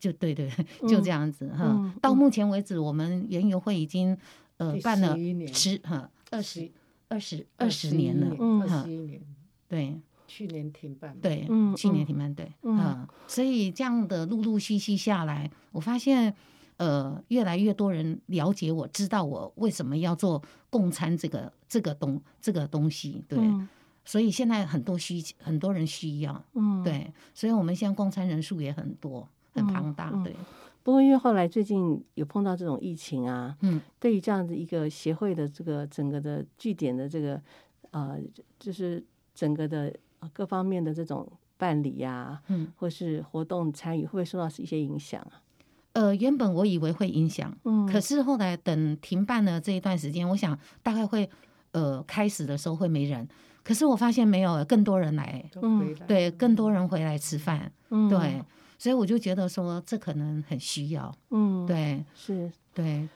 [0.00, 0.50] 就对对，
[0.88, 1.92] 就这样子哈、嗯。
[2.00, 4.16] 到目前为止，我们园游会已经
[4.56, 5.52] 呃办了11年。
[5.52, 6.72] 十哈二十十
[7.08, 9.20] 二十二十年了，嗯二十一年，
[9.68, 10.00] 对。
[10.26, 12.06] 去年停办。，对，嗯去年嗯。
[12.06, 12.78] 停办对，嗯。
[12.78, 16.34] 嗯，所以这样的陆陆续续下来，我发现。
[16.76, 23.68] 呃，越来越多人了解我，知道我为什么要做共餐这个这个东这个东西，对，嗯。
[24.06, 30.36] 所以现在很多需很多人需要，嗯，对，所以我们现在共餐人数也很多，很嗯庞大，嗯对，
[30.82, 37.40] 不过因为后来最近有碰到这种疫情啊，嗯，对于这样的一个协会的这个整个的据点的这个
[37.92, 38.20] 呃，
[38.58, 39.02] 就是
[39.34, 45.40] 整个的呃各方面的这种办理呀、嗯，或是活动参与，会不会受到一些影响啊？
[45.94, 51.28] 呃，原本我以为会影响，嗯可是后来等停办了这一段时间，我想大概会
[51.72, 53.26] 呃开始的时候会没人，
[53.62, 55.94] 可是我发现没有，更多人来，嗯。
[56.06, 58.42] 对，更多人回来吃饭，嗯对，
[58.76, 63.08] 所以我就觉得说这可能很需要，嗯，，对是对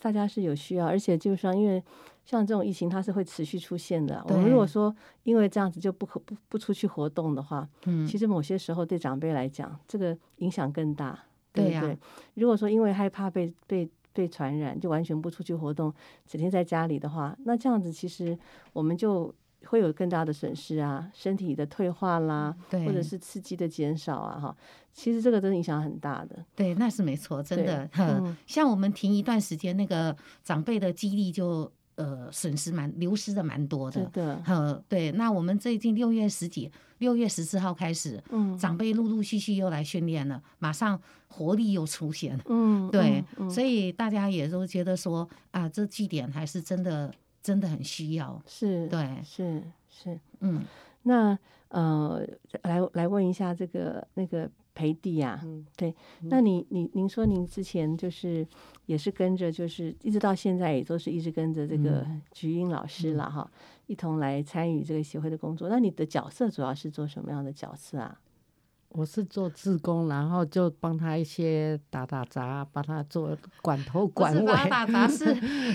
[0.00, 1.82] 大家是有需要，而且就是说，因为
[2.24, 4.22] 像这种疫情，它是会持续出现的。
[4.24, 11.18] 我对们如果说因为这样子就不可不不出去活动的话，嗯其实某些时候对长辈来讲，这个影响更大，
[11.54, 11.98] 对对呀不对？
[12.34, 15.90] 如果说因为害怕被被被传染，就完全不出去活动，
[16.26, 18.38] 整天在家里的话，那这样子其实
[18.72, 19.34] 我们就
[19.66, 24.56] 会有更大的损失啊，身体的退化啦，或者是刺激的减少啊，哈，
[24.92, 26.44] 其实这个真的影响很大的。
[26.54, 27.88] 对，那是没错，真的。
[27.98, 34.00] 嗯像我们停一段时间，那个长辈的记忆力就呃损失蛮流失的蛮多的。
[34.02, 42.44] 真的，呃，对，那我们最近六月十几，六月十四号开始，嗯长辈陆陆续续又来训练了，马上活力又出现了。
[42.48, 48.40] 嗯，对，嗯所以大家也都觉得说啊，这据点还是真的真的很需要。
[48.46, 50.18] 是，对，是是。
[50.40, 50.62] 嗯，
[51.02, 52.24] 那呃，
[52.62, 55.64] 来来问一下这个那个培弟啊，嗯。
[55.76, 58.46] 对，那你你您说您之前就是
[58.86, 62.22] 也是跟着，就是一直到现在也都是一直跟着这个嗯。
[62.32, 63.50] 菊英老师了哈，
[63.86, 65.68] 一同来参与这个协会的工作。
[65.68, 68.18] 那你的角色主要是做什么样的角色啊？
[68.96, 75.24] 我是做志工，然后就帮他一些打打杂，帮他做管头管尾，不是把打杂 是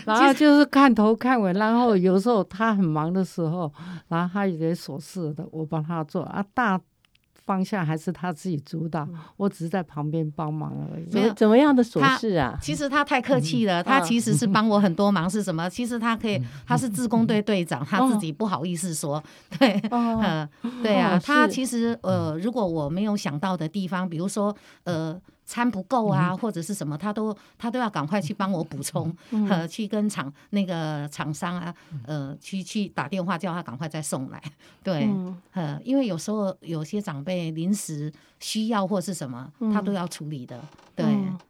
[0.06, 3.70] 然后就是看头看尾，然后有时候他很忙的时候，
[4.08, 6.24] 然后他有点琐事的，我帮他做。
[6.24, 6.82] 啊，大
[7.50, 11.08] 方向还是他自己主导，我只是在旁边帮忙而已。
[11.12, 12.56] 没有怎么样的琐他事啊？
[12.62, 15.68] 其实他太客气了，他嗯其实是帮我很多忙，是什么？
[15.68, 19.24] 其实他可以，他是自工队队长，他自哦己不好意思说，
[19.58, 20.48] 对，哦，呃，
[20.84, 25.20] 对啊，哦他其实呃，如果我没有想到的地方，比如说呃。
[25.50, 29.12] 餐不够啊，或者是什么，他都他都要赶快去帮我补充，
[29.50, 31.74] 呃，去跟厂那个厂商啊，
[32.06, 34.40] 呃，去去打电话叫他赶快再送来，
[34.84, 35.36] 对，嗯。
[35.54, 40.62] 呃，因为有时候有些长辈临时需要或是什么，他都要处理的，
[40.96, 41.04] 对，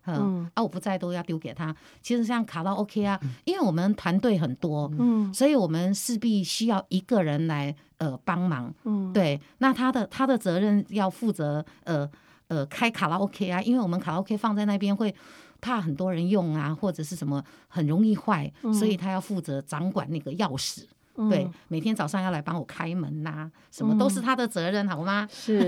[0.05, 1.75] 嗯啊，我不在都要丢给他。
[2.01, 5.33] 其实像卡拉 OK 啊，因为我们团队很多，嗯。
[5.33, 12.09] 所以我们势必需要一个人来呃帮忙，嗯，对，那他的他的责任要负责呃
[12.49, 15.15] 呃开卡拉 OK 啊，因为我们卡拉 OK 放在那边会。
[15.61, 20.85] 怕很多人用啊，或者是什么很容易坏，所以他要负责掌管那个钥匙。
[21.17, 25.27] 嗯对，每天早上要来帮我开门呐、什么都是他的责任，好吗？
[25.29, 25.67] 是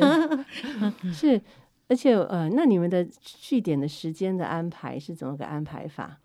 [1.11, 1.41] 是，
[1.89, 6.21] 而且呃，那你们的据点的时间的安排是怎么个安排法？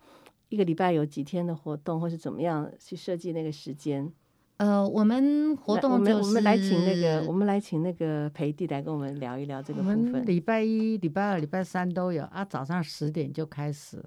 [0.47, 4.09] 一个礼拜有几天的活动，或是怎么样去设计那个时间？
[4.57, 9.99] 呃，我们活动就是我们我们来请那个，我们来请那个培弟来跟我们聊一聊这个我部分。
[9.99, 14.03] 们礼拜一、礼拜二、礼拜三都有啊，早上十点就开始，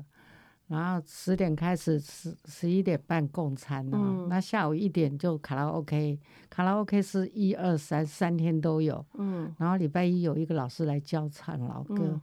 [0.67, 3.99] 然后十点开始，十十一点半共餐哦。
[3.99, 9.05] 嗯那下午一点就卡拉 OK，卡拉 OK 是一二三三天都有。
[9.19, 12.21] 嗯然后礼拜一有一个老师来教唱老歌，嗯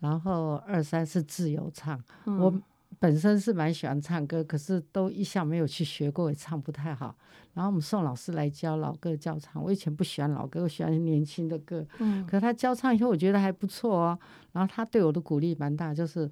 [0.00, 2.02] 然后二三是自由唱。
[2.24, 2.60] 嗯我
[3.00, 7.16] 本身是蛮喜欢唱歌，可是都一向没有去学过，也唱不太好。
[7.54, 11.84] 然后我们宋老师来教老歌教唱，我以前不喜欢老歌，我喜欢年轻的歌。
[11.98, 14.18] 嗯可他教唱以后，我觉得还不错哦。
[14.52, 16.30] 然后他对我的鼓励蛮大，就是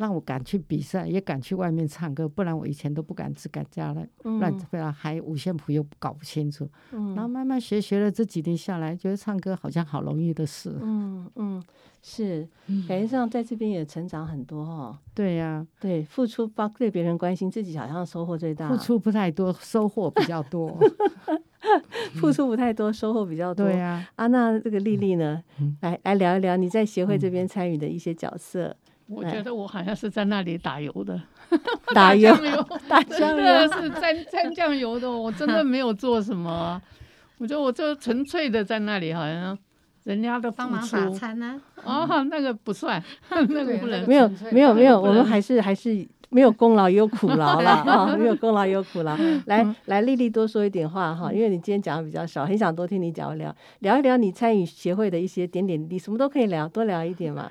[0.00, 6.66] 让我敢去比赛，也敢去外面唱歌，不然我以前都不敢只敢家了，乱非常嗨，五线谱又搞不清楚。
[6.92, 10.74] 嗯然后慢慢学，学了这几年下来，觉得唱歌好像好容易的事。
[10.80, 11.62] 嗯嗯，
[12.00, 12.48] 是，
[12.88, 14.96] 感觉上在这边也成长很多哦。
[15.14, 18.70] 对呀、对，付出包对别人关心，自己好像收获最大。
[18.70, 20.74] 付出不太多，收获比较多。
[22.18, 23.66] 付出不太多，收获比较多。
[23.66, 25.42] 对呀、啊，那这个丽丽呢？
[25.60, 28.74] 嗯来来聊一聊你在协会这边参与的一些角色，
[29.10, 31.20] 我觉得我好像是在那里打油的，
[31.92, 36.80] 打油酱油，打真酱油的是沾沾酱油的，我真的没有做什么啊、
[37.38, 39.58] 我觉得我就纯粹的在那里，好像
[40.04, 49.16] 人家的付帮忙打餐呢、哦，那个不算， 那个不能没有没有没有，我们还是还是没有功劳也有苦劳了啊，没有功劳也有苦劳。
[49.46, 57.50] 来来，丽丽多说一点话哈，因为你今天讲的比较少，很想多听你讲一聊，聊一聊你参与协会的一些点点滴滴，什么都可以聊，多聊一点嘛。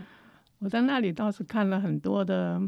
[0.60, 2.62] 我在那里倒是看了很多的，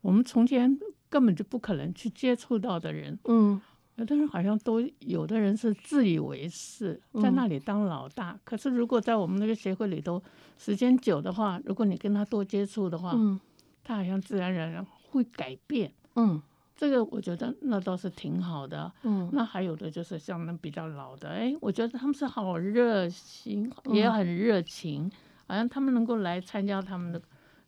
[0.00, 3.60] 我们从前根本就不可能去接触到的人，嗯
[3.96, 8.38] 有的人好像都有的人是自以为是，在那里当老大。
[8.44, 10.22] 可是如果在我们那个协会里头
[10.56, 13.38] 时间久的话，如果你跟他多接触的话，嗯
[13.82, 15.92] 他好像自然而然会改变。
[16.14, 16.40] 嗯
[16.76, 18.92] 这个我觉得那倒是挺好的。
[19.02, 25.10] 嗯那还有的就是像那比较老的，哎，我觉得他们是好热心，也很热情，
[25.48, 27.20] 好像他们能够来参加他们的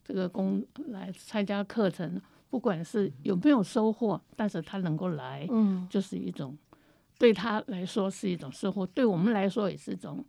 [0.03, 6.55] 这个工，来参加课程，不管是有没有收获，但是他能够来，嗯就是一种
[7.17, 10.23] 对他来说是一种收获，对我们来说也是一种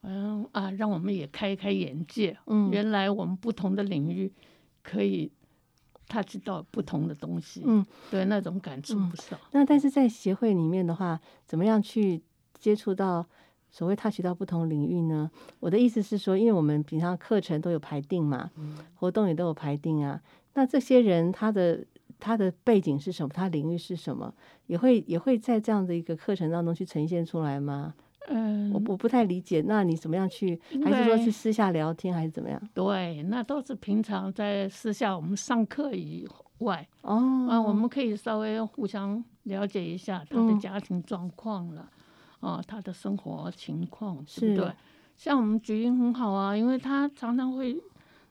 [0.00, 2.36] 嗯啊，让我们也开开眼界。
[2.46, 4.32] 嗯原来我们不同的领域
[4.82, 5.30] 可以
[6.08, 7.62] touch 到不同的东西。
[7.66, 9.38] 嗯，对，那种感触嗯不少。
[9.52, 12.22] 那但是在协会里面的话，怎么样去
[12.58, 13.26] 接触到
[13.70, 15.30] 所谓 touch 到不同领域呢？
[15.60, 18.50] 我的意思是说，因为我们平常课程都有排定嘛，
[18.94, 20.20] 活动也都有排定啊。
[20.54, 21.84] 那这些人他的
[22.18, 23.28] 他的背景是什么？
[23.32, 24.32] 他领域是什么？
[24.66, 27.94] 也会也会在这样的一个课程当中去呈现出来吗？
[28.30, 29.62] 嗯，我我不太理解。
[29.66, 30.60] 那你怎么样去？
[30.84, 32.60] 还是说为是私下聊天，还是怎么样？
[32.74, 41.88] 对，那都是平常在私下我们上课以外哦，啊，我们可以稍微互相了解一下他的嗯家庭状况了，
[42.40, 44.72] 啊，他的生活情况，对是不对？
[45.16, 47.76] 像我们菊英很好啊，因为他常常会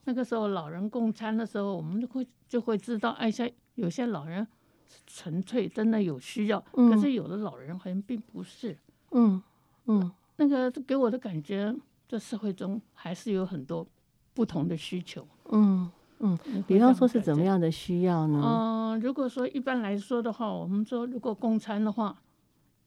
[0.06, 4.48] 那个时候老人共餐的时候，我们就会就会知道，哎，像有些老人
[4.88, 8.78] 是纯粹真的有需要，嗯可是有的老人好像并不是。
[9.12, 9.42] 嗯
[9.86, 11.76] 嗯那个给我的感觉，
[12.08, 13.86] 这社会中还是有很多
[14.34, 15.28] 不同的需求。
[15.50, 15.90] 嗯
[16.20, 17.44] 嗯，比方说是怎么？
[17.44, 18.42] 样的需要呢？
[18.44, 22.18] 嗯、如果说一般来说的话，我们说如果共餐的话，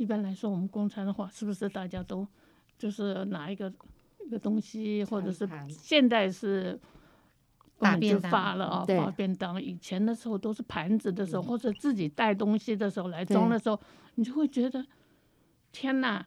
[0.01, 2.26] 一般来说我们共餐的话，是不是大家都
[2.78, 3.70] 就是拿一个
[4.26, 6.80] 一个东西，或者是现在是
[7.78, 9.61] 大便发了啊，对发便当。
[9.62, 13.78] 以前的时候都是盘子的时候，或者自己带东西的时候来装的时候，
[14.14, 14.82] 你就会觉得
[15.70, 16.24] 天哪！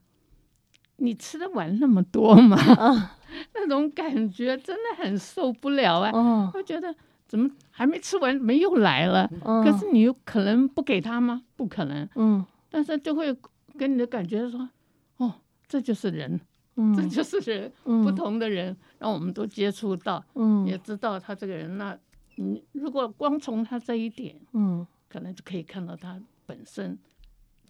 [0.98, 2.56] 你吃得完那么多吗？
[3.56, 6.94] 那种感觉真的很受不了啊、哦，会觉得
[7.28, 9.28] 怎么还没吃完，没又来了？
[9.44, 11.42] 嗯可是你又可能不给他吗？
[11.56, 13.36] 不可能，嗯但是就会
[13.78, 14.70] 跟你的感觉说，
[15.18, 15.34] 哦，
[15.68, 16.40] 这就是人，
[16.76, 21.78] 嗯，这就是人，嗯不同的人，让我们都接触到，嗯也知道他这个人。
[21.78, 21.98] 那
[22.36, 26.98] 你如果光从他这一点，嗯可能就可以看到他本身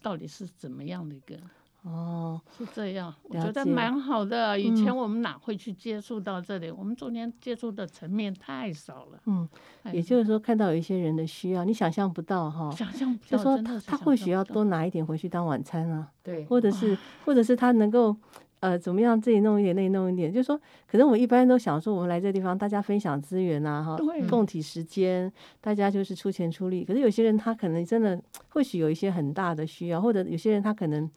[0.02, 1.38] 到底是怎么样的一个。
[1.84, 4.58] 哦，是这样，我觉得蛮好的。
[4.58, 6.72] 以前嗯我们哪会去接触到这里？
[6.72, 9.48] 我们中间接触的层面太少了，嗯，
[9.92, 18.16] 也就是说看到有一些人的需要，你想象不到哈，想象不到，就说他他或许要多拿一点回去当晚餐啊，对，或者是或者是他能够
[18.62, 20.58] 呃怎么样自己弄一点那里弄一点，就是说
[20.90, 25.30] 可能我们一般都想说我们来这地方大家分享资源啊哈，对共体时间，
[25.60, 26.86] 大家就是出钱出力。
[26.86, 28.18] 可是有些人他可能真的
[28.48, 31.12] 或许有一些很大的需要，或者有些人他可能。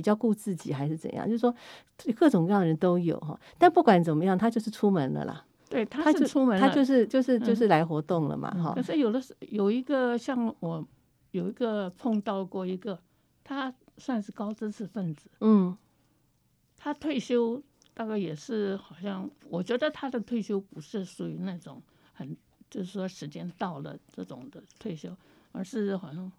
[0.00, 1.54] 比较顾自己还是怎样，就是说
[2.16, 10.82] 各种各样的人都有哈，但不管怎么样，他就是出门了啦，对，他他就是出门了，他就是就是就嗯是来活动了嘛哈可，是有的是有一个像我
[11.32, 12.98] 有一个碰到过一个，
[13.44, 15.76] 他算是高知识分子，嗯。
[16.82, 21.82] 他退休大概也是好像，我觉得他的退休不是属于那种
[22.14, 22.34] 很
[22.70, 25.14] 就是说时间到了这种的退休，
[25.52, 26.32] 而是好像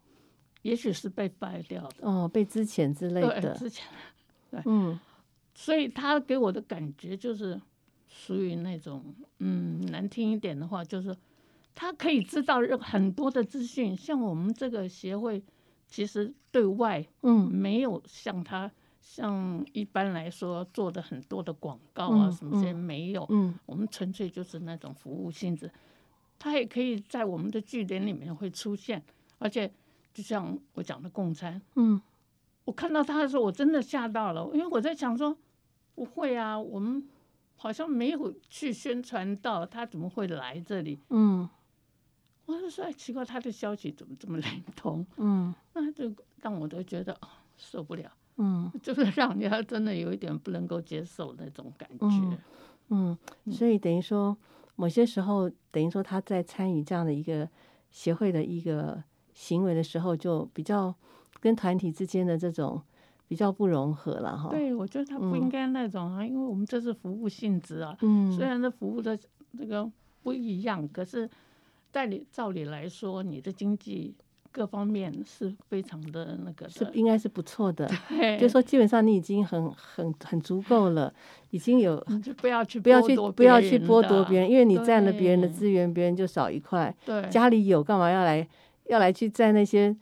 [0.61, 3.87] 也许是被败掉的，哦，被之前之类对，的，之前，
[4.65, 4.99] 嗯。
[5.53, 7.59] 所以他给我的感觉就是
[8.07, 11.15] 属于那种嗯难听一点的话，就是
[11.75, 15.43] 他可以知道很多的资讯，像我们这个协会
[15.87, 17.51] 其实对外嗯。
[17.51, 22.75] 没有像他像一般来说做的很多的广告啊嗯什么这些嗯。
[22.75, 23.53] 没有，嗯。
[23.65, 25.69] 我们纯粹就是那种服务性质。
[26.39, 29.03] 他也可以在我们的据点里面会出现，
[29.37, 29.71] 而且
[30.13, 32.01] 就像我讲的共餐，嗯
[32.65, 35.35] 我看到他的时候，我真的吓到了，因为我在想说，
[35.95, 37.03] 不会啊，我们
[37.55, 40.99] 好像没有去宣传到他怎么会来这里。
[41.09, 41.49] 嗯
[42.45, 45.05] 我就说，哎，奇怪，他的消息怎么这么灵通？
[45.17, 52.05] 嗯那就让我都觉得啊受不了，嗯 就是让人家真的有一点不能够接受那种感觉。
[52.89, 54.37] 嗯嗯，所以等于说，
[54.75, 57.47] 某些时候等于说他在参与这样的一个
[57.89, 59.01] 协会的一个
[59.41, 60.93] 行为的时候，就比较
[61.39, 62.79] 跟团体之间的这种
[63.27, 69.17] 比较不融合了哈。，对，我觉得他不应该那种啊，因为我们这是服务性质啊，嗯虽然这服务的
[69.57, 69.89] 这个
[70.21, 71.27] 不一样，可是
[71.91, 74.13] 在理照理来说，你的经济
[74.51, 77.89] 各方面是非常的那个的，是应该是不错的。
[78.09, 81.11] 对就说基本上你已经很很很足够了，
[81.49, 86.95] 已经有你就不要去不要去不要去剥夺别人，因为你占了别人的资源，别人就少一块。
[87.05, 88.47] 对家里有干嘛要来
[88.91, 89.95] 要来去占那些？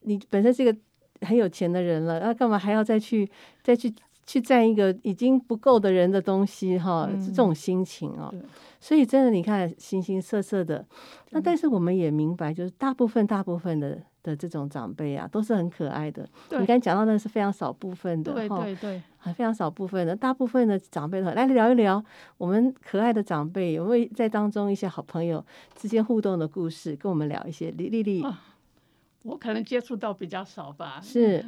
[0.00, 0.76] 你本身是一个
[1.20, 3.30] 很有钱的人了，那干嘛还要再去
[3.62, 3.94] 再去
[4.30, 6.78] 去占一个已经不够的人的东西？
[6.78, 8.32] 哈，是这种心情哦。
[8.78, 10.86] 所以真的，你看形形色色的。
[11.30, 16.22] 那但是我们也明白，就是大部分大部分的的这种长辈啊，都是很可爱的。
[16.50, 22.00] 你刚才讲到那是非常少部分的，对对对，还非常少部分的，大部分的长辈的来聊一聊
[22.38, 27.72] 我们可爱的长辈有没有在当中一些好朋友之间互动的故事，跟我们聊一些。
[27.72, 28.40] 丽丽丽啊
[29.22, 31.00] 我可能接触到比较少吧。
[31.02, 31.44] 是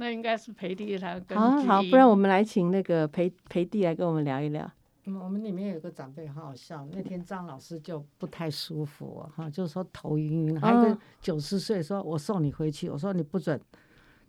[0.00, 4.68] 那应该是培弟他跟好啊好，不然我们来请那个裴裴弟来跟我们聊一聊。
[5.04, 13.60] 嗯，我们里面有个长辈很好笑，那天张老师就不太舒服哈，就是说头晕晕，还有一嗯个九十岁说我送你回去，我说你不准，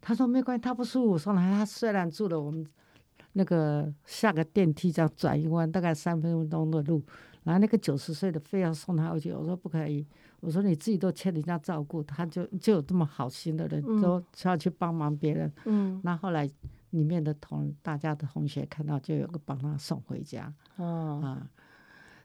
[0.02, 2.68] 他说没关系，他不舒服，我说来，他虽然住了我们
[3.32, 7.02] 那个下个电梯这样转一弯，大概三分钟的路，
[7.44, 10.06] 然后那个九十岁的非要送他回去，我说不可以，
[10.42, 14.02] 我说你自己都欠人家照顾，他就就有这么好心的人，嗯。
[14.02, 16.50] 都要去帮忙别人，嗯，那后来
[16.89, 20.54] 里面的同大家的同学看到，就有个帮他送回家。
[20.76, 21.48] 哦，啊，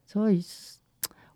[0.07, 0.43] 所以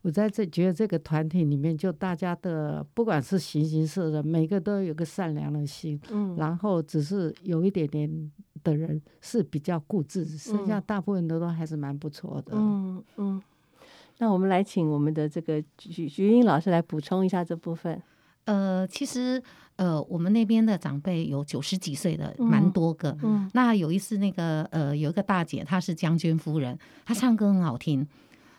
[0.02, 8.32] 我在这觉得这个团体里面，就大家的不管是形形色色的，每个都有个善良的心，嗯，然后只是有一点点
[8.64, 10.84] 的人是比较固执，剩下嗯。
[10.86, 12.52] 大部分的都还是蛮不错的。
[12.54, 13.42] 嗯嗯，
[14.20, 18.00] 那我们来请我们的这个徐徐英老师来补充一下这部分。
[18.44, 19.42] 呃，其实
[19.76, 23.16] 呃，我们那边的长辈有九十几岁的，蛮嗯多个。
[23.22, 28.06] 嗯那有一次，那个呃，有一个大姐，她是将军夫人，她唱歌很好听。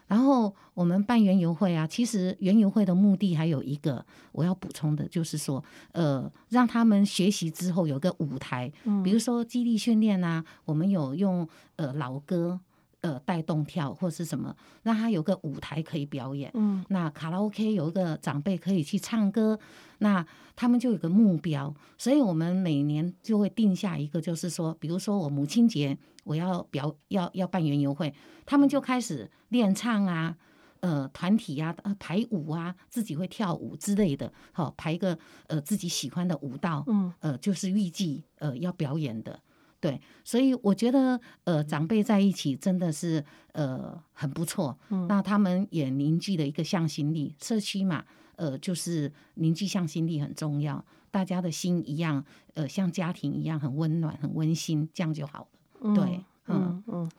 [0.07, 12.59] 然后我们办园游会啊，其实园游会的目的还有一个我要补充的，就是说，呃，让他们学习之后有个舞台，嗯比如说激励训练啊，我们有用呃老歌
[13.02, 16.49] 呃带动跳或是什么，让他有个舞台可以表演。
[16.54, 19.60] 嗯那卡拉 OK 有一个长辈可以去唱歌，
[19.99, 20.26] 那
[20.56, 28.14] 他们就有个目标，所以我们每年就会定下一个，就是说，比如说我母亲节我要表要要办园游会，
[28.45, 30.38] 他们就开始练唱啊。
[30.82, 39.39] 呃，团体啊，呃，排舞啊，自己会跳舞之类的，好、排一个呃自己喜欢的舞蹈，嗯呃，就是预计呃要表演的，
[39.82, 48.05] 对，所以我觉得呃长辈在一起真的是呃很不错，嗯那他们也凝聚了一个向心力，社区嘛，
[48.36, 52.23] 呃，就是凝聚向心力很重要，大家的心一样，
[52.53, 55.47] 呃，像家庭一样很温暖、很温馨，这样就好了。
[55.82, 57.11] 嗯对嗯嗯，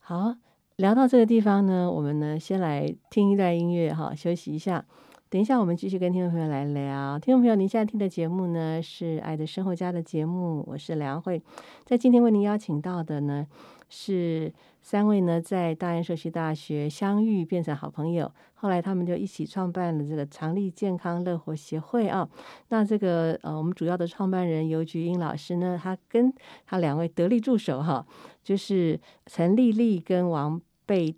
[0.00, 0.34] 好，
[0.76, 4.86] 聊到这个地方呢，我们呢先来听一段音乐哈，休息一下。
[5.30, 7.18] 等一下，我们继续跟听众朋友来聊。
[7.18, 11.42] 听众朋友，您现在听的节目呢是《爱的生活家》的节目，我是梁慧。
[11.84, 13.46] 在今天为您邀请到的呢
[13.90, 14.50] 是
[14.80, 22.26] 三位呢在大安社区大学相遇变成好朋友，后来他们就一起创办了这个长立健康乐活协会啊。
[22.70, 26.32] 那这个呃，我们主要的创办人尤菊英老师呢，他跟
[26.64, 28.06] 他两位得力助手哈，
[28.42, 31.14] 就是陈丽丽跟王贝。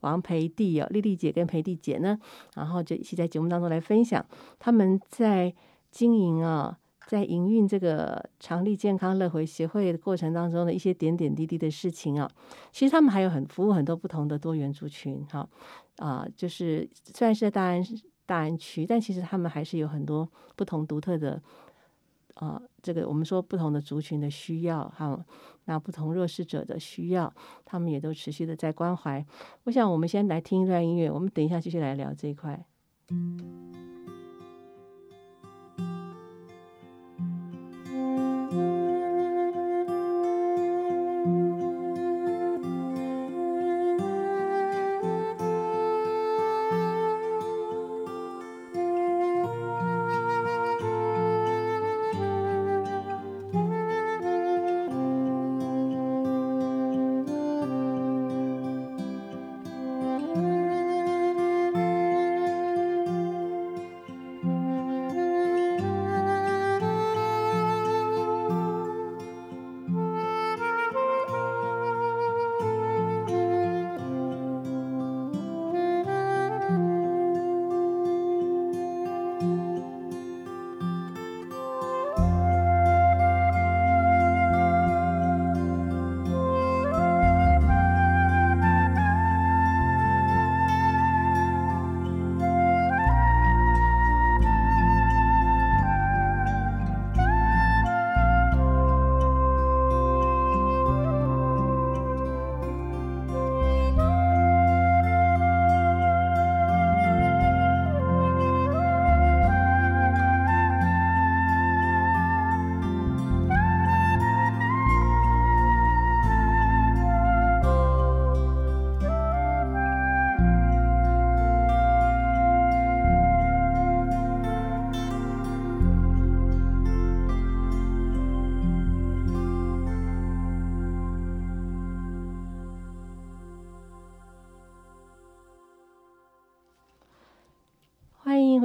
[0.00, 2.18] 王培弟哦，丽丽姐跟培弟姐呢，
[2.54, 4.24] 然后就一起在节目当中来分享
[4.58, 5.54] 他们在
[5.90, 12.30] 经营啊，在营运这个长立健康乐回协会的过程当中的一些点点滴滴的事情啊。
[12.70, 15.48] 其实他们还有很服务很多不同的多元族群哈
[15.96, 17.84] 啊、就是虽然是在大安
[18.24, 21.42] 大安区，但其实他们还是有很多不同独特的
[22.38, 25.24] 啊、这个我们说不同的族群的需要哈，
[25.64, 27.32] 那不同弱势者的需要，
[27.64, 29.24] 他们也都持续的在关怀。
[29.64, 32.64] 我想我们先来听一段音乐，我们等一下继续来聊这一块。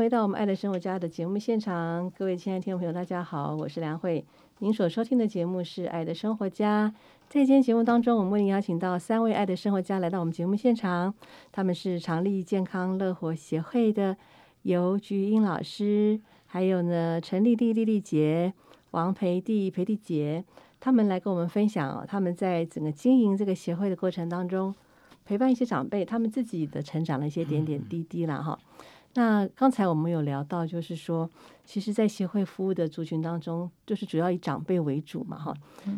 [0.03, 4.25] 回到我们爱的生活家的节目现场，各位亲爱的听众朋友，大家好，我是梁慧。
[4.59, 6.93] 您所收听的节目是《爱的生活家》。
[7.29, 11.13] 在今天节目当中，我们为您邀请到三位爱的生活家来到我们节目现场，
[11.53, 14.17] 他们是长立健康乐活协会的
[14.63, 18.51] 尤菊英老师，还有呢陈丽丽、丽丽姐、
[18.91, 20.43] 王培娣、培娣姐，
[20.81, 24.75] 他们来跟我们分享，他们在整个经营这个协会的过程当中，
[25.23, 28.59] 陪伴一些长辈，他们自己的成长的一些点点滴滴啦，哈。
[29.15, 31.29] 那刚才我们有聊到，就是说，
[31.63, 35.53] 其实，在协会服务的族群当中，就是主要以长辈为主嘛，哈。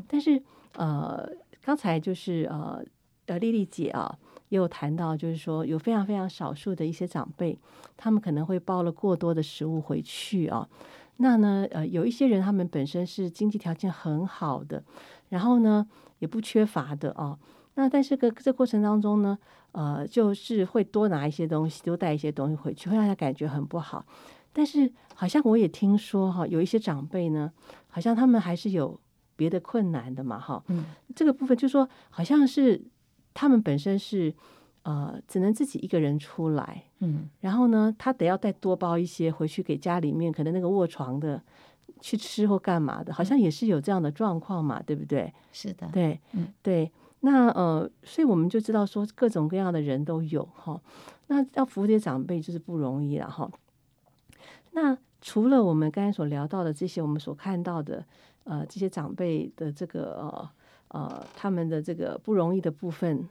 [0.08, 0.42] 但是，
[0.74, 1.26] 呃，
[1.64, 2.84] 刚才就是呃，
[3.28, 4.18] 呃，丽丽姐啊，
[4.50, 7.58] 也有谈到，就是说，有非常非常少数的一些长辈，
[7.96, 10.68] 他们可能会包了过多的食物回去啊。
[11.18, 14.84] 那呢，呃，有一些人他们本身是经济条件很好的，
[15.30, 15.88] 然后呢，
[16.20, 17.40] 也不缺乏的啊。
[17.76, 19.38] 那但是个这过程当中呢，
[19.74, 24.06] 呃，就是会多拿一些东西，多带一些东西回去，会让他感觉很不好。
[24.52, 27.52] 但是好像我也听说哈，有一些长辈呢，
[27.90, 28.98] 好像他们还是有
[29.36, 30.64] 别的困难的嘛，哈。
[30.70, 30.86] 嗯。
[31.14, 32.82] 这个部分就说，好像是
[33.34, 34.34] 他们本身是
[34.84, 37.30] 呃，只能自己一个人出来，嗯。
[37.42, 41.42] 然后呢，他得要再多包一些回去给家里面，可能那个卧床的
[42.00, 45.34] 去吃或干嘛的，好像也是有这样的状况嘛，对不对？
[45.52, 45.90] 是的。
[45.92, 46.90] 对，嗯，对。
[47.22, 50.80] 那呃，所以我们就知道说各种各样的人都有哈。
[51.28, 53.50] 那要服务这些长辈就是不容易了哈。
[54.72, 58.06] 那除了我们刚才所聊到的这些，我们所看到的
[58.44, 60.50] 呃这些长辈的这个呃
[60.90, 63.28] 呃他们的这个不容易的部分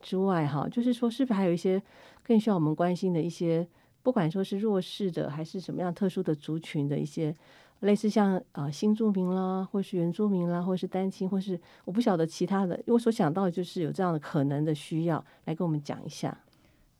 [0.00, 1.82] 之外哈，就是说是不是还有一些
[2.22, 3.66] 更需要我们关心的一些，
[4.02, 7.34] 不管说是弱势的还是什么样特殊的族群的一些。
[7.80, 16.36] 类似像呃新住民啦，或是原住民啦，或是单亲，或是我不晓得其他的，因为我所想到的就是有这样的可能的需要，来跟我们讲一下。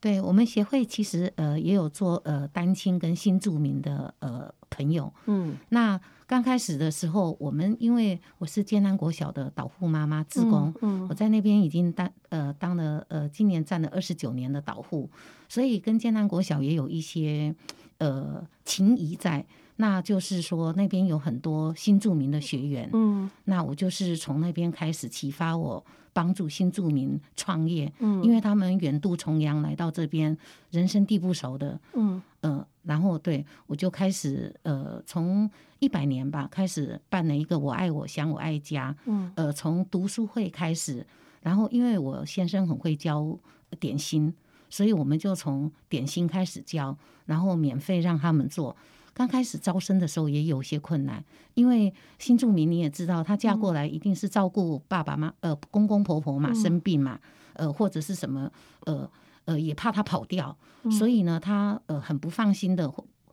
[0.01, 15.11] 对我们协会其实呃也有做呃单亲跟新住民的呃朋友，嗯，那刚开始的时候，我们因为我是艰南国小的导护妈妈自工，嗯，我在那边已经当呃当了呃今年占了二十九年的导护，
[15.49, 17.53] 所以跟艰南国小也有一些
[17.99, 19.45] 呃情谊在。
[19.81, 30.37] 那就是说，那边有很多新住民的学员，嗯，那我就是从那边开始启发我帮助新住民创业，嗯，因为他们远渡重洋来到这边，
[30.73, 41.07] 人生地不熟的，嗯，呃，然后对我就开始，呃，从一百年吧开始办了一个我爱我乡我爱家，嗯，呃，从读书会开始，
[41.41, 43.39] 然后因为我先生很会教
[43.79, 44.35] 点心，
[44.69, 46.97] 所以我们就从点心开始教，
[47.27, 48.77] 然后免费让他们做。
[49.15, 57.19] 刚开始招生的时候也有些困难，因为新住民你也知道，她嫁过来一定是照顾爸爸妈呃公公婆婆嘛生病嘛，
[57.55, 58.49] 呃或者是什么
[58.87, 59.11] 呃
[59.45, 60.57] 呃也怕他跑掉，
[60.91, 62.89] 所以呢她呃很不放心的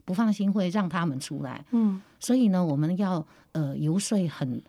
[0.06, 4.62] 不放心会让他们出来，嗯，所以呢我们要呃游说很。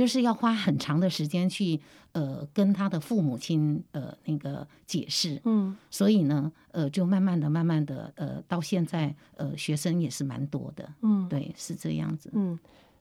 [0.00, 1.78] 就是要花很长的时间去
[2.12, 12.58] 呃跟他的父母亲呃那个解释，嗯，所以呢呃就慢慢的慢慢的呃到现在呃学生也是蛮多的，嗯，对，是这样子，嗯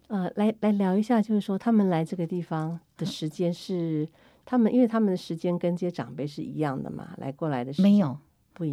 [0.08, 4.06] 呃来来聊一下，就是说他们来这个地方的时间是
[4.44, 8.18] 他们因为他们的时间跟这些长辈是一样的嘛，来过来的没有。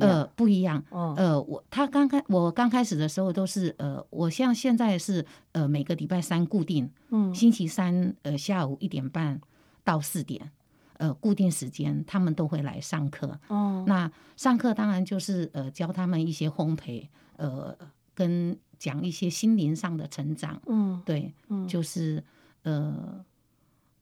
[0.01, 0.83] 呃，不一样。
[0.91, 9.41] 呃，我他刚开我刚开始的时候都是呃，我像现在是呃每个礼拜三固定，嗯，星期三呃下午一点半
[9.85, 10.51] 到四点，
[10.99, 13.39] 呃固定时间他们都会来上课。
[13.49, 17.07] 哦，那上课当然就是呃教他们一些烘焙，
[17.37, 17.77] 呃
[18.15, 20.61] 跟讲一些心灵上的成长。
[20.67, 22.23] 嗯，对，嗯，就是
[22.63, 23.25] 呃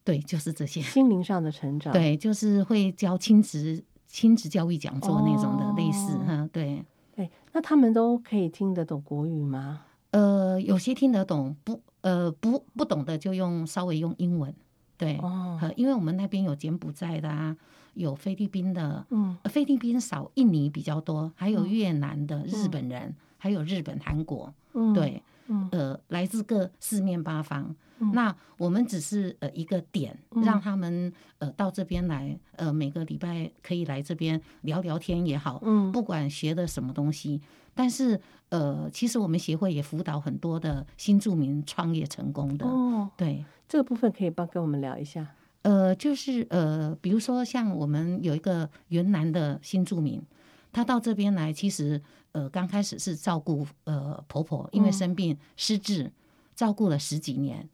[0.03, 1.93] 对，就是这些心灵上的成长。
[1.93, 3.85] 对，就是会教亲子。
[4.07, 6.85] 亲子教育讲座那种的类似哈，对，
[7.15, 9.83] 对，那他们都可以听得懂国语吗？
[10.11, 14.55] 呃，有些听得懂，不，呃，不不懂的就用稍微用英文，
[14.97, 17.57] 对，哦，因为我们那边有柬埔寨的啊，
[17.95, 27.75] 有菲律宾的，嗯，菲律宾少，印尼比较多，还有越南的日本人，还有日本、韩国，嗯，对，嗯，呃，来自各四面八方。
[28.13, 37.41] 那我们只是呃一个点，让他们呃到这边来，呃每个礼拜可以来这边聊聊天也好，嗯，不管学的什么东西，
[37.75, 43.45] 但是呃其实我们协会也辅导很多的新住民创业成功的哦，对。
[43.67, 45.27] 这个部分可以帮跟我们聊一下，
[45.63, 50.23] 呃就是呃比如说像我们有一个云南的新住民，
[50.71, 52.01] 他到这边来，其实
[52.33, 56.13] 呃刚开始是照顾呃婆婆，因为生病失智，
[56.55, 57.67] 照顾了十几年。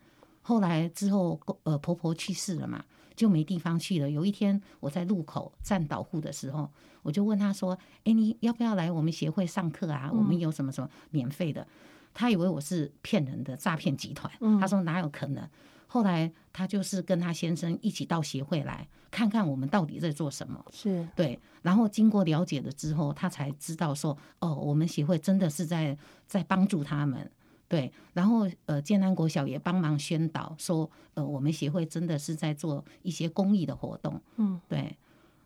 [0.51, 2.85] 后来之后，呃，婆婆去世了嘛，
[3.15, 4.11] 就没地方去了。
[4.11, 6.69] 有一天我在路口站导护的时候，
[7.03, 10.11] 我就问他说：“哎，你要不要来我们协会上课啊？
[10.13, 11.65] 我们有什么什么免费的？”
[12.13, 14.29] 他以为我是骗人的诈骗集团，
[14.61, 15.49] 他说哪有可能？
[15.87, 20.65] 后来他就是跟他先生一起到协会来看看我们到底在做什么。
[20.73, 25.97] 是对，然后经过了解了之后，他才知道说，哦，我们协会真的是在
[26.27, 27.31] 在帮助他们。
[27.71, 34.21] 对，然后呃，建安国小也帮忙宣导说，呃，我们协会真的是在做一些公益的活动。
[34.39, 34.97] 嗯，对。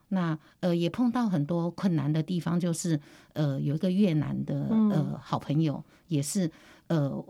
[0.09, 2.99] 那呃，也碰到很多困难的地方，就是
[3.35, 6.51] 呃，有一个越南的呃好朋友，也是
[6.87, 7.23] 呃。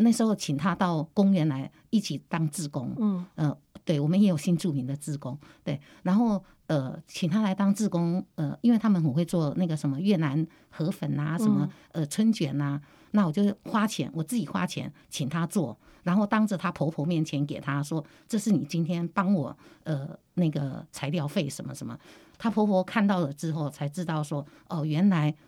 [0.00, 12.80] 那时候请他到公园来一起当志工，嗯，呃，对我们也有新著名的志工，对，然后呃，请他来当志工，呃，因为他们很会做那个什么越南河粉啊，什么呃春卷呐，
[13.10, 21.98] 那我就花钱，我自己花钱请他做，然后当着他婆婆面前给他说，这是你今天帮我呃那个材料费什么什么，
[22.38, 25.34] 他婆婆看到了之后才知道说，哦，原来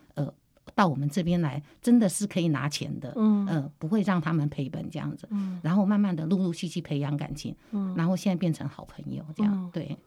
[0.75, 9.97] 到我们这边来，真的是可以拿钱的，嗯，呃，不会让他们赔本这样子，嗯，然后慢慢的陆陆续续培养感情，嗯，然后现在变成好朋友这样，对，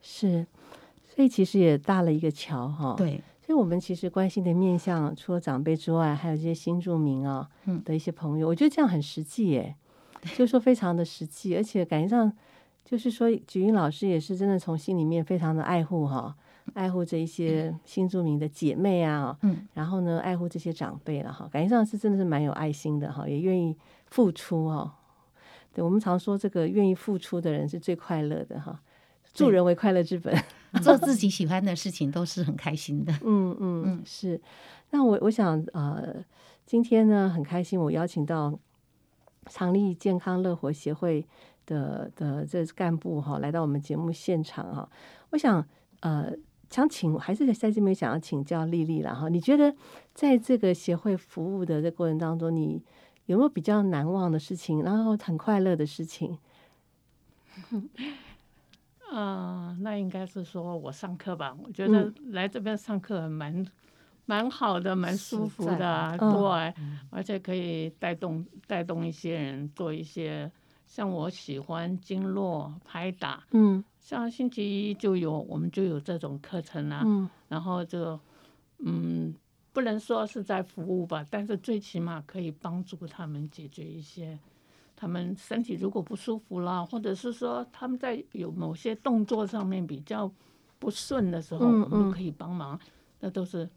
[0.00, 0.46] 是，
[1.14, 7.82] 所以其实也搭了一个桥哈，对，所以我们其实关心的面向除了长辈之外，还有这些新住民啊，嗯。
[7.84, 9.74] 的一些朋友，我觉得这样很实际耶，
[10.36, 12.32] 就说非常的实际，而且感觉上
[12.84, 16.34] 就是说，菊英老师也是真的从心里面非常的爱护哈。
[16.74, 24.94] 爱护这一些新住民的姐妹啊，嗯，然后呢，爱护这些长辈了哈，感觉上是真的是蛮有爱心的哈，也愿意付出哈。
[25.72, 28.80] 对我们常说，这个愿意付出的人是最快乐的哈，
[29.32, 30.34] 助人为快乐之本，
[30.82, 33.12] 做自己喜欢的事情都是很开心的。
[33.24, 34.40] 嗯嗯嗯，是。
[34.90, 36.14] 那我我想呃，
[36.66, 38.58] 今天呢很开心，我邀请到
[39.46, 41.24] 长立健康乐活协会
[41.66, 44.88] 的的这干部哈来到我们节目现场哈，
[45.30, 45.64] 我想
[46.00, 46.32] 呃。
[46.70, 49.28] 想请还是在这边想要请教丽丽了哈？
[49.28, 49.74] 你觉得
[50.12, 52.82] 在这个协会服务的这过程当中，你
[53.26, 56.38] 有没有比较难忘的事情，然后很快乐的事情？
[59.10, 61.56] 嗯， 那应该是说我上课吧。
[61.64, 63.66] 我觉得来这边上课蛮
[64.26, 66.74] 蛮好的，蛮舒服的，对，
[67.10, 70.52] 而且可以带动带动一些人做一些
[70.86, 73.82] 像我喜欢经络拍打，嗯。
[74.08, 77.02] 像星期一就有，我们就有这种课程啊。
[77.04, 77.28] 嗯。
[77.46, 78.18] 然后就，
[78.78, 79.34] 嗯，
[79.70, 84.38] 不能说是在服务吧，但是最起码可以帮助他们解决一些，
[84.96, 90.32] 他们身体如果不舒服啦，或者是说他们在有某些动作上面比较
[90.78, 92.80] 不顺的时候，我们可以帮忙。
[93.20, 93.68] 那都是。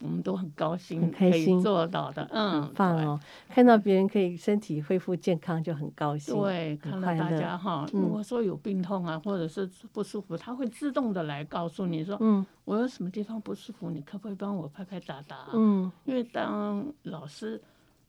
[0.00, 3.18] 我们都很高兴，很开心做到的，嗯，棒哦！
[3.48, 6.34] 看到别人可以身体恢复健康，就很高兴。
[6.34, 15.48] 对，看到大家哈，如果说有病痛啊，或者是不舒服，他会自动的来告诉你说，嗯，我有什么地方不舒服，你可不可以帮我拍拍打打？
[15.52, 17.60] 嗯，因为当老师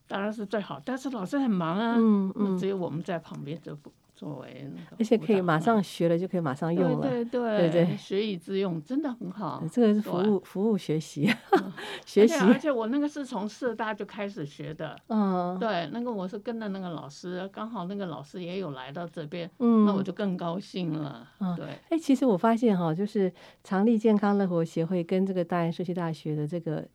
[0.08, 3.92] 当然是最好，但是老师很忙啊，嗯嗯，只有我们在旁边就不。
[4.20, 9.64] 作为，而且可以马上学了，就可以马上用了，对对对，学以致用，真的很好。
[9.72, 11.34] 这个是服务服务学习，
[12.06, 12.36] 学习。
[12.40, 21.26] 而且我那个是从社大就开始学的，嗯，对，那个我是跟着那个老师，刚好那个老师也有来到这边，嗯，那我就更高兴了。
[21.40, 21.66] 嗯，对。
[21.90, 23.32] 哎，其实我发现哈，就是
[23.64, 26.86] 长立健康乐活协会跟这个大安社区大学的这个。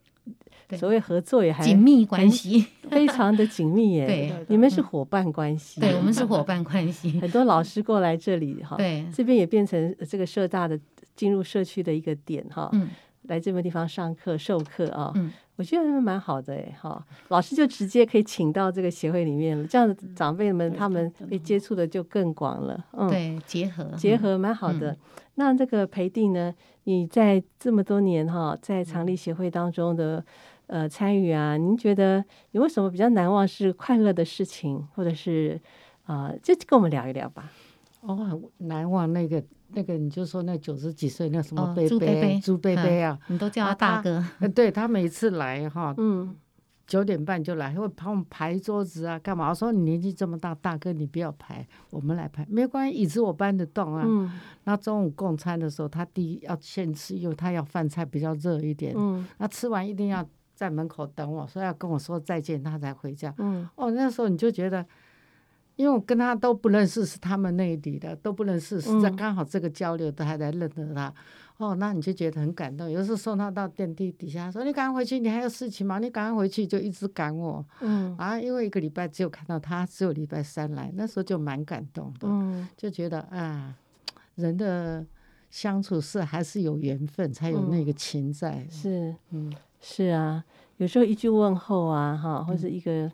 [0.78, 4.06] 所谓合作也还紧密关系，非常的紧密耶。
[4.08, 5.80] 对，你们是伙伴关系。
[5.80, 7.18] 对，我们是伙伴关系。
[7.20, 10.78] 很多老师过来这里 哈，对，这边也变成这个社大的
[11.14, 12.70] 进入社区的一个点哈。
[12.72, 12.88] 嗯，
[13.24, 17.04] 来这个地方上课授课啊，嗯，我觉得蛮好的哎哈。
[17.28, 22.82] 老师就直接可以请到这个协会里面了，这样子长辈们他们被接触的就更广了。
[22.92, 24.96] 嗯，对，结合结合蛮好的。
[25.36, 26.54] 那这个培定呢？
[26.84, 30.24] 你在这么多年哈，在常立协会当中的。
[30.66, 35.60] 呃，参与啊，您觉得有没有什么比较难忘、是快乐的事情，或者是
[36.04, 37.52] 啊，就跟我们聊一聊吧。
[38.00, 44.24] 哦，难忘那个那个，你就说那九十几岁那什么贝贝朱贝贝啊，你都叫他大哥。
[44.54, 46.34] 对他每次来哈，嗯，
[46.86, 49.48] 九点半就来，会帮我们排桌子啊，干嘛？
[49.48, 54.04] 我说你年纪这么大，大哥你不要排，我们来排，没关系，椅子我搬得动啊。
[54.06, 54.30] 嗯。
[54.64, 58.94] 那中午供餐的时候，他第一要先吃，因为他要饭菜比较热一点。
[58.96, 59.26] 嗯。
[59.38, 60.26] 那吃完一定要。
[60.56, 63.34] 在门口等我说要跟我说再见，他才回家。
[63.38, 64.86] 嗯，哦，那时候你就觉得，
[65.74, 71.12] 因为我跟他都不认识，是他们那里的都不认识，是在刚好这个交流都还在认得他。
[71.58, 72.90] 哦，那你就觉得很感动。
[72.90, 76.00] 有时候送他到电梯底下，说你赶快回去，你还有事情吗？
[76.00, 77.64] 你赶快回去，就一直赶我。
[77.80, 82.26] 嗯，啊，因为一个礼拜只有看到他，只有礼拜三来，那时候就蛮感动的。
[82.28, 83.72] 嗯，就觉得啊，
[84.34, 85.06] 人的
[85.48, 88.66] 相处是还是有缘分，才有那个情在。
[88.68, 90.44] 是，嗯，是啊，
[90.78, 93.08] 有时候一句问候啊，哈，或者一个、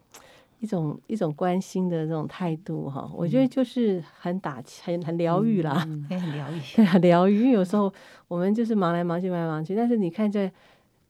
[0.61, 5.74] 一种一种关心的这种态度，哈，我觉得就是很打气，很很疗愈啦，
[6.08, 6.61] 很疗愈。
[6.76, 7.36] 对，很疗愈。
[7.40, 7.92] 因为有时候
[8.28, 10.52] 我们就是忙来忙去，忙来忙去，但是你看在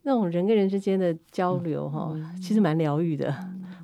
[0.03, 3.34] 那种人跟人之间的交流，哈、其实蛮疗愈的。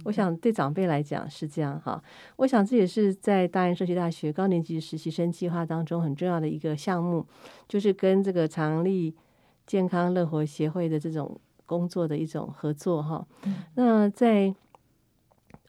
[0.04, 2.00] 我想对长辈来讲是这样哈。
[2.36, 7.26] 我想这也是在大安社区大学高年级实习生计划当中很重要的一个项目，
[7.68, 9.12] 就是跟这个长立
[9.66, 13.26] 健康乐活协会的这种工作的一种合作哈。
[13.74, 14.54] 那在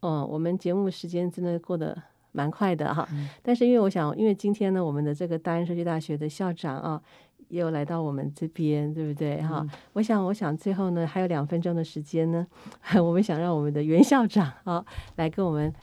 [0.01, 1.97] 哦，我们节目时间真的过得
[2.31, 3.07] 蛮快的哈。
[3.41, 7.01] 但是因为我想，因为今天呢，我们的这个大安社区大学的校长啊，
[7.49, 9.65] 也有来到我们这边，对不对哈？
[9.93, 12.45] 我想，我想最后呢，还有两分钟的时间呢，
[13.01, 14.85] 我们想让我们的袁校长啊，
[15.15, 15.73] 来跟我们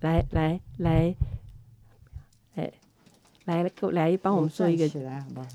[0.00, 1.14] 来来来，
[2.54, 2.72] 哎，
[3.46, 5.46] 来来帮我们做一个起来好不好？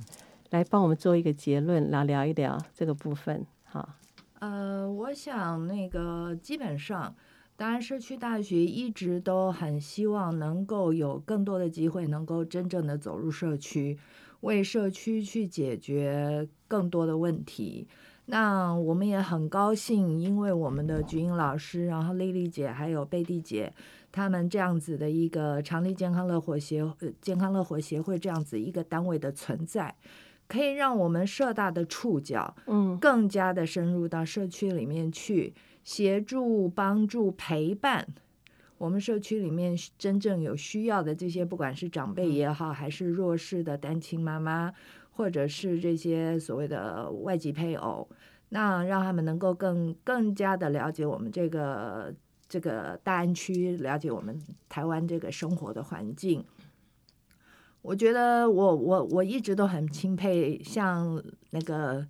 [0.49, 3.43] 来帮我们做一个结论，来聊一聊这个部分。
[3.63, 3.89] 好，
[4.39, 7.15] 呃，我想那个基本上，
[7.55, 13.97] 当然社区大学一直都很希望能够有更多的机会，能够真正的走入社区，
[14.41, 17.87] 为社区去解决更多的问题。
[18.25, 23.73] 那我们也很高兴，因为我们的菊英老师，然后丽丽姐还有贝蒂姐，
[24.13, 29.93] 他们这样子的一个长立健康乐活协呃健康乐活协会这样子一个单位的存在，
[30.47, 35.53] 可以让我们社大的触角嗯更加的深入到社区里面去，
[35.83, 38.07] 协助、帮助、陪伴
[38.77, 44.73] 我们社区里面真正有需要的这些，不管是长辈也好，还是弱势的单亲妈妈，
[45.11, 48.09] 或者是这些所谓的外籍配偶，
[48.49, 52.13] 那让他们能够更更加的了解我们这个
[52.49, 56.43] 这个大安区，了解我们台湾这个生活的环境。
[57.81, 61.21] 我觉得我我我一直都很钦佩像
[61.51, 62.05] 那个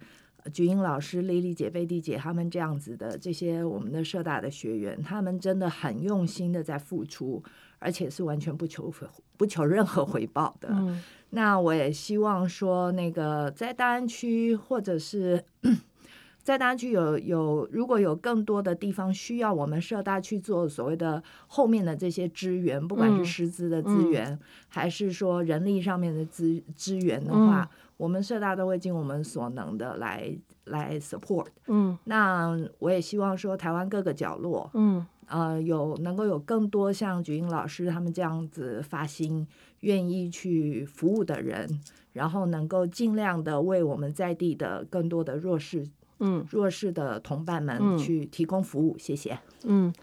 [0.51, 7.41] 菊英老师、丽丽姐、贝蒂姐他们这样子的这些我们的社大的学员，他们真的很用心的在付出，
[7.79, 8.93] 而且是完全不求
[9.37, 10.69] 不求任何回报的。
[10.71, 11.01] 嗯
[11.35, 15.43] 那我也希望说，那个在大安区或者是
[16.43, 24.37] 在大安区有有，如果有更多的地方需要我们社大去做所谓的后面的这些支援，不管嗯是师资的资源，
[24.67, 30.35] 还是说人力上面的资资源的话，嗯我们社大都会尽我们所能的来
[30.65, 31.47] 来 support。
[31.67, 39.47] 嗯那我也希望说，台湾各个角落，嗯呃，有能够有更多像菊英老师他们这样子发心，
[39.79, 41.79] 愿意去服务的人，
[42.11, 45.87] 然后能够尽量的为我们在地的更多的弱势
[46.19, 48.97] 嗯弱势的同伴嗯们去提供服务。
[48.97, 49.39] 谢谢。
[49.63, 49.93] 嗯，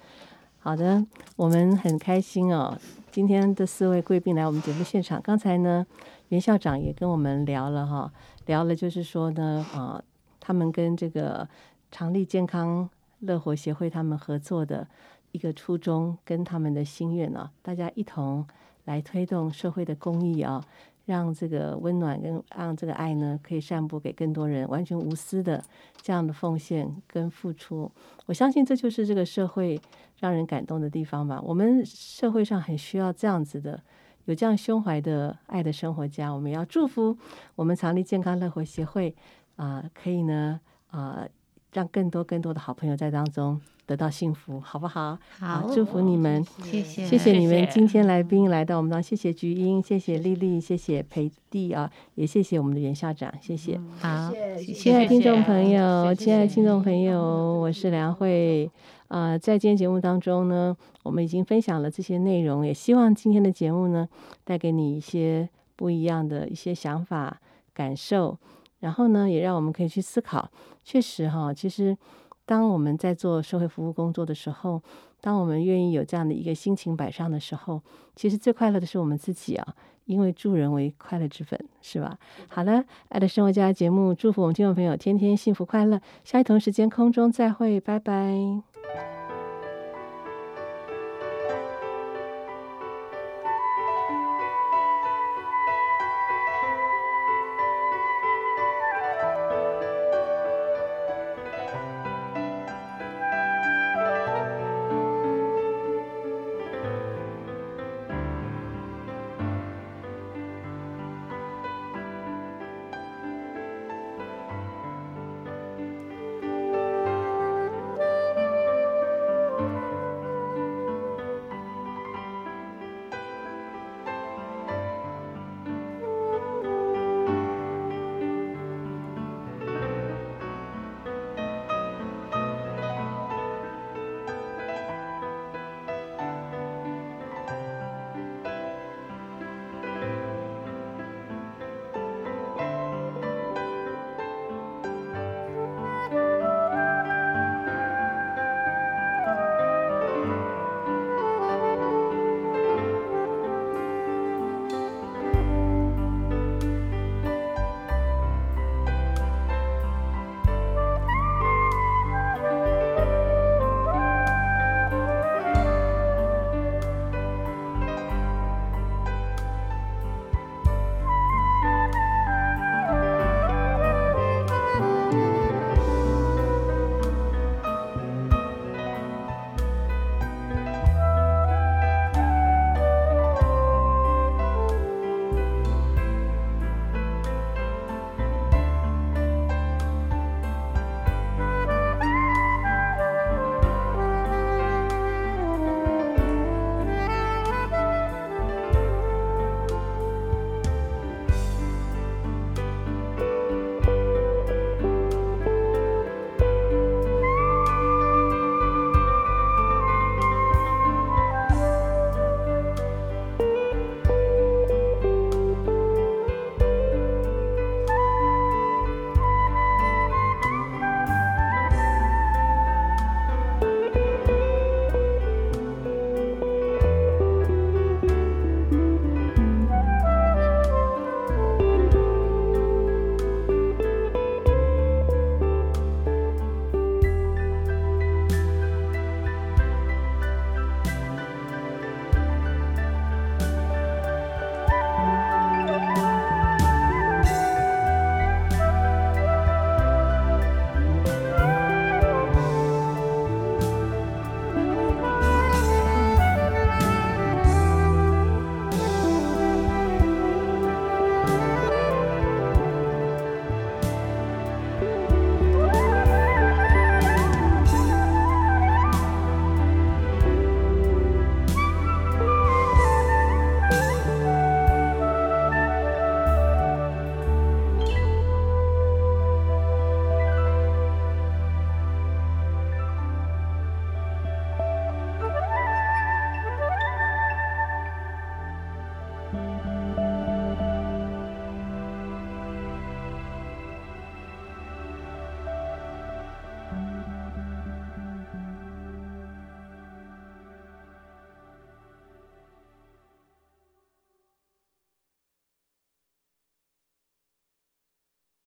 [0.59, 1.05] 好的，
[1.36, 2.76] 我们很开心哦，
[3.11, 5.20] 今天的四位贵宾来我们节目现场。
[5.22, 5.86] 刚才呢，
[6.31, 8.12] 袁校长也跟我们聊了哈，
[8.47, 10.01] 聊了就是说呢，啊，
[10.39, 11.49] 他们跟这个
[11.91, 14.87] 长立健康乐活协会他们合作的
[15.33, 18.47] 一个初衷跟他们的心愿啊，大家一同
[18.85, 20.64] 来推动社会的公益啊，
[21.05, 25.61] 让这个温暖跟让这个爱呢，可以散布给更多人，完全无私的
[26.01, 27.91] 这样的奉献跟付出。
[28.26, 29.81] 我相信这就是这个社会
[30.20, 31.43] 让人感动的地方吧。
[31.45, 33.83] 我们社会上很需要这样子的。
[34.31, 37.16] 有这样胸怀的爱的生活家，我们要祝福
[37.57, 39.14] 我们长立健康乐活协会
[39.57, 40.61] 啊、可以呢
[40.91, 41.26] 啊、
[41.72, 45.18] 让更多更多的好朋友在当中得到幸福，好不好？
[45.37, 46.45] 好，祝福你们。
[46.62, 53.81] 谢谢，谢谢你们谢谢今天来宾来到我们当，谢谢菊英，谢谢丽丽，谢谢培弟啊，也谢谢我们的袁校长，谢谢。
[53.99, 57.20] 好，谢亲爱的听众谢谢朋友，谢谢亲爱的听众朋友，
[57.61, 58.70] 我是梁慧。
[59.11, 64.09] 呃，在今天节目当中呢，我们已经分享了这些内容，也希望今天的节目呢，
[64.45, 67.41] 带给你一些不一样的一些想法、
[67.75, 68.39] 感受，
[68.79, 70.49] 然后呢，也让我们可以去思考。
[70.85, 71.99] 确实哈，其实
[72.47, 74.81] 当我们在做社会服务工作的时候，
[75.21, 77.83] 当我们愿意有这样的一个心情摆上的时候，
[78.15, 82.17] 其实最快乐的是我们自己啊，因为助人为快乐之本，是吧？
[82.49, 86.01] 好了，爱的生活家节目，祝福我们听众朋友天天幸福快乐。
[86.23, 88.70] 下一同时间空中再会，拜拜。
[88.93, 89.20] Thank you.